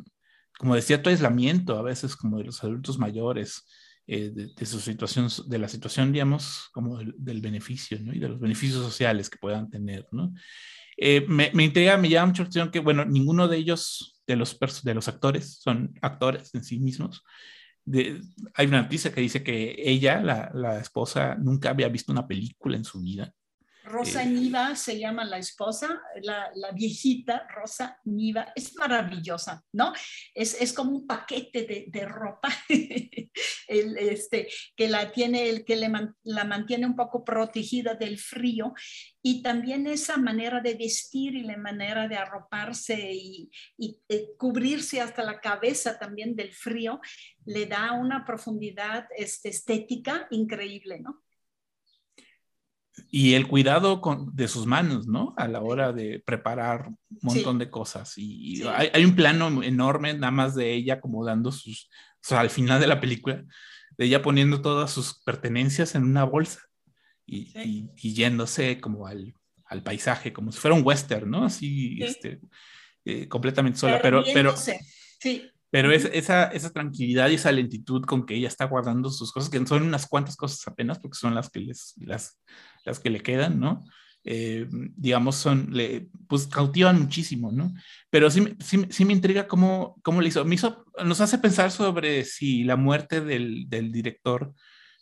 [0.59, 3.65] como de cierto aislamiento a veces como de los adultos mayores,
[4.07, 8.13] eh, de, su situación, de la situación, digamos, como del, beneficio, ¿no?
[8.13, 10.35] Y de los beneficios sociales que puedan tener, ¿no?
[10.97, 14.37] Eh, me, me intriga, me llama mucho la atención que, bueno, ninguno de ellos, de
[14.37, 17.23] los, de los actores, son actores en sí mismos.
[17.85, 18.21] De,
[18.55, 22.77] hay una noticia que dice que ella, la, la, esposa, nunca había visto una película
[22.77, 23.33] en su vida.
[23.85, 29.93] Rosa eh, Niva se llama la esposa, la, la, viejita Rosa Niva, es maravillosa, ¿no?
[30.35, 32.49] Es, es como un paquete de, de ropa
[33.69, 35.91] el, este, que la tiene, el que le
[36.23, 38.75] la mantiene un poco protegida del frío
[39.23, 45.01] y también esa manera de vestir y la manera de arroparse y, y eh, cubrirse
[45.01, 47.01] hasta la cabeza también del frío
[47.45, 51.23] le da una profundidad este, estética increíble, ¿no?
[53.11, 55.35] y el cuidado con, de sus manos, ¿no?
[55.37, 58.15] A la hora de preparar un montón de cosas.
[58.17, 61.91] Y, hay, un plano enorme nada más de ella acomodando sus,
[62.23, 63.45] o sea, al final de la película,
[63.99, 66.61] de ella poniendo todas sus pertenencias en una bolsa
[67.27, 71.45] y, yéndose como al, al, paisaje, como si fuera un western, ¿no?
[71.45, 72.41] Así, este,
[73.05, 74.25] eh, completamente sola, pero...
[74.33, 75.49] pero sí.
[75.71, 79.49] Pero es, esa, esa tranquilidad y esa lentitud con que ella está guardando sus cosas,
[79.49, 82.39] que son unas cuantas cosas apenas, porque son las que, les, las,
[82.85, 83.83] las que le quedan, ¿no?
[84.25, 87.75] Eh, digamos, son, le, pues cautivan muchísimo, ¿no?
[88.11, 90.45] Pero sí, sí, sí, me intriga cómo, cómo le hizo.
[91.05, 94.55] Nos hace pensar sobre si la muerte del, del director,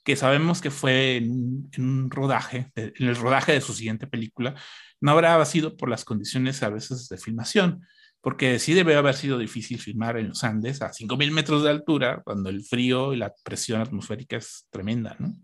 [0.05, 4.55] que sabemos que fue en, en, un rodaje, en el rodaje de su siguiente película,
[5.01, 7.83] no habrá sido por las condiciones a veces de filmación,
[8.23, 12.23] porque sí debe haber sido difícil filmar en los Andes a 5.000 metros de altura,
[12.25, 15.37] cuando el frío y la presión atmosférica es tremenda, ¿no?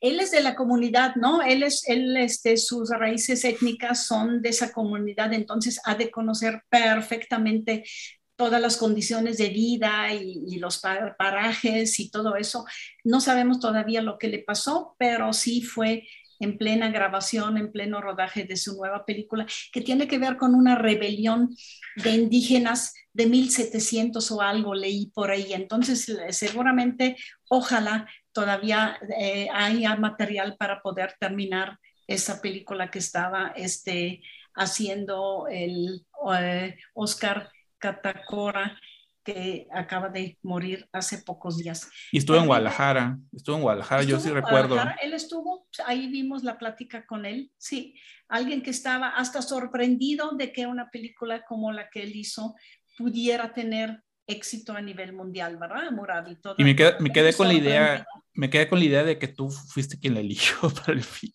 [0.00, 1.42] Él es de la comunidad, ¿no?
[1.42, 6.62] Él es, él, este, sus raíces étnicas son de esa comunidad, entonces ha de conocer
[6.68, 7.84] perfectamente
[8.36, 10.80] todas las condiciones de vida y, y, los
[11.18, 12.64] parajes y todo eso.
[13.04, 16.04] No sabemos todavía lo que le pasó, pero sí fue
[16.40, 20.54] en plena grabación, en pleno rodaje de su nueva película, que tiene que ver con
[20.54, 21.54] una rebelión
[21.96, 25.52] de indígenas de 1700 o algo, leí por ahí.
[25.52, 27.16] Entonces, seguramente,
[27.48, 28.08] ojalá
[28.40, 34.22] todavía eh, haya material para poder terminar esa película que estaba este,
[34.54, 36.06] haciendo el
[36.38, 38.80] eh, Oscar Catacora
[39.22, 41.90] que acaba de morir hace pocos días.
[42.10, 44.78] Y estuvo en Guadalajara, estuvo en Guadalajara, yo sí recuerdo.
[45.02, 47.94] Él estuvo, ahí vimos la plática con él, sí,
[48.26, 52.54] alguien que estaba hasta sorprendido de que una película como la que él hizo
[52.96, 56.26] pudiera tener éxito a nivel mundial, ¿verdad, Murad?
[56.56, 59.28] Y, me, quedé, me quedé con la idea, me quedé con la idea de que
[59.28, 61.32] tú fuiste quien la eligió para el film.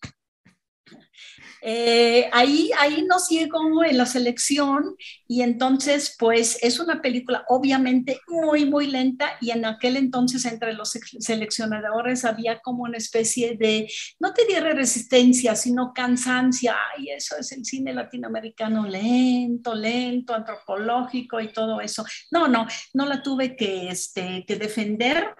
[1.62, 4.96] Eh, ahí, ahí nos llegó en la selección
[5.26, 10.74] y entonces pues es una película obviamente muy, muy lenta y en aquel entonces entre
[10.74, 17.36] los seleccionadores había como una especie de, no te diré resistencia, sino cansancia, y eso
[17.38, 22.04] es el cine latinoamericano lento, lento, antropológico y todo eso.
[22.30, 25.34] No, no, no la tuve que, este, que defender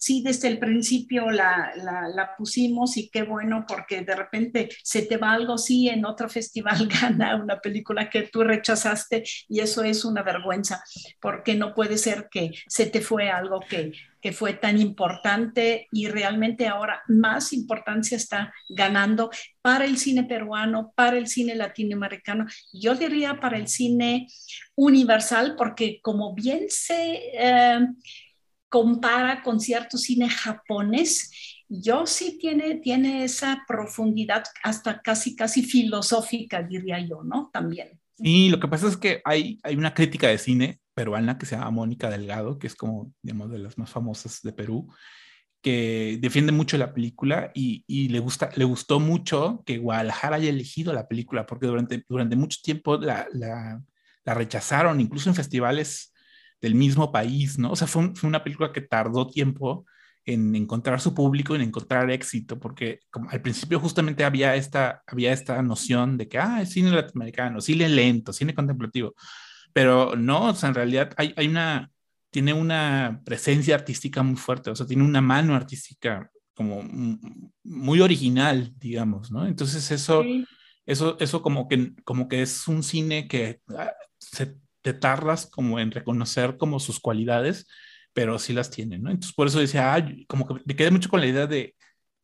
[0.00, 5.18] sí, desde el principio la, la, pusimos y qué bueno porque de repente se te
[5.18, 10.04] va algo, sí, en otro festival gana una película que tú rechazaste y eso es
[10.04, 10.82] una vergüenza
[11.20, 13.92] porque no puede ser que se te fue algo que,
[14.22, 19.30] que fue tan importante y realmente ahora más importancia está ganando
[19.60, 24.28] para el cine peruano, para el cine latinoamericano, yo diría para el cine
[24.76, 27.20] universal, porque como bien se...
[27.34, 27.86] Eh,
[28.70, 31.30] compara con cierto cine japonés,
[31.68, 37.50] yo sí tiene, tiene esa profundidad hasta casi, casi filosófica, diría yo, ¿no?
[37.52, 38.00] También.
[38.16, 41.56] Sí, lo que pasa es que hay, hay una crítica de cine peruana que se
[41.56, 44.88] llama Mónica Delgado, que es como, digamos, de las más famosas de Perú,
[45.62, 50.50] que defiende mucho la película y, y, le, gusta, le gustó mucho que Guadalajara haya
[50.50, 53.82] elegido la película, porque durante, durante mucho tiempo la, la,
[54.24, 56.12] la rechazaron, incluso en festivales
[56.60, 57.72] del mismo país, ¿no?
[57.72, 59.86] O sea, fue, fue una película que tardó tiempo
[60.24, 65.32] en encontrar su público, en encontrar éxito, porque como al principio justamente había esta, había
[65.32, 69.14] esta noción de que, ah, es cine latinoamericano, cine lento, cine contemplativo,
[69.72, 71.90] pero no, o sea, en realidad hay, hay una,
[72.30, 76.82] tiene una presencia artística muy fuerte, o sea, tiene una mano artística como
[77.64, 79.46] muy original, digamos, ¿no?
[79.46, 80.22] Entonces eso,
[80.84, 85.78] eso, eso como que, como que es un cine que ah, se, te tardas como
[85.78, 87.66] en reconocer como sus cualidades,
[88.12, 89.10] pero sí las tiene, ¿no?
[89.10, 91.74] Entonces por eso decía, como que me quedé mucho con la idea de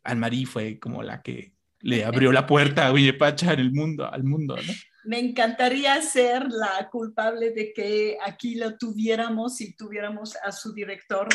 [0.03, 4.25] Anne-Marie fue como la que le abrió la puerta a Pacha en el mundo, al
[4.25, 4.73] mundo, ¿no?
[5.05, 11.29] Me encantaría ser la culpable de que aquí lo tuviéramos y tuviéramos a su director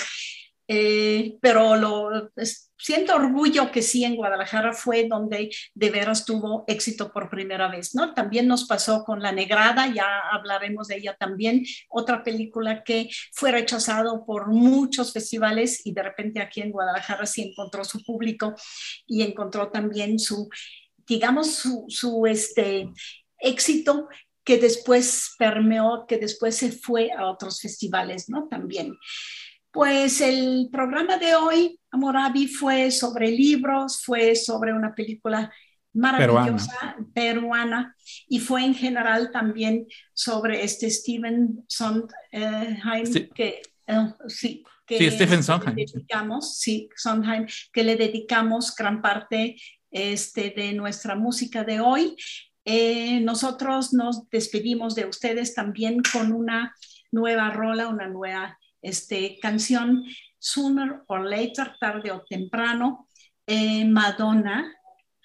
[0.74, 2.32] eh, pero lo,
[2.78, 7.94] siento orgullo que sí en Guadalajara fue donde de veras tuvo éxito por primera vez,
[7.94, 8.14] ¿no?
[8.14, 13.52] También nos pasó con La Negrada, ya hablaremos de ella también, otra película que fue
[13.52, 18.56] rechazado por muchos festivales y de repente aquí en Guadalajara sí encontró su público
[19.06, 20.48] y encontró también su,
[21.06, 22.90] digamos, su, su este,
[23.40, 24.08] éxito
[24.46, 28.48] que después permeó, que después se fue a otros festivales, ¿no?
[28.48, 28.96] También.
[29.72, 35.52] Pues el programa de hoy, Amorabi, fue sobre libros, fue sobre una película
[35.94, 37.96] maravillosa peruana,
[38.28, 45.76] y fue en general también sobre este Stephen Sondheim, que eh, sí, que Stephen Sondheim.
[45.76, 49.56] Le dedicamos, sí, Sondheim, que le dedicamos gran parte
[49.90, 52.16] este, de nuestra música de hoy.
[52.66, 56.76] Eh, nosotros nos despedimos de ustedes también con una
[57.12, 60.04] nueva rola, una nueva este, canción
[60.40, 63.08] Sooner or Later, tarde o temprano,
[63.46, 64.74] eh, Madonna,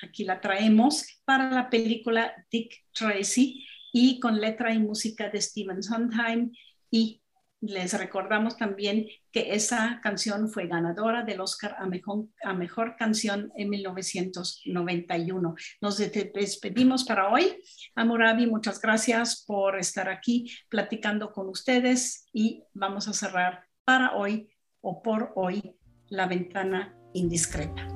[0.02, 5.82] aquí la traemos, para la película Dick Tracy y con letra y música de Stephen
[5.82, 6.52] Sondheim
[6.90, 7.22] y
[7.60, 13.50] les recordamos también que esa canción fue ganadora del Oscar a mejor, a mejor, canción
[13.56, 15.54] en 1991.
[15.80, 17.62] Nos despedimos para hoy.
[17.94, 24.48] Amorabi, muchas gracias por estar aquí platicando con ustedes y vamos a cerrar para hoy
[24.80, 25.76] o por hoy
[26.08, 27.95] la ventana indiscreta.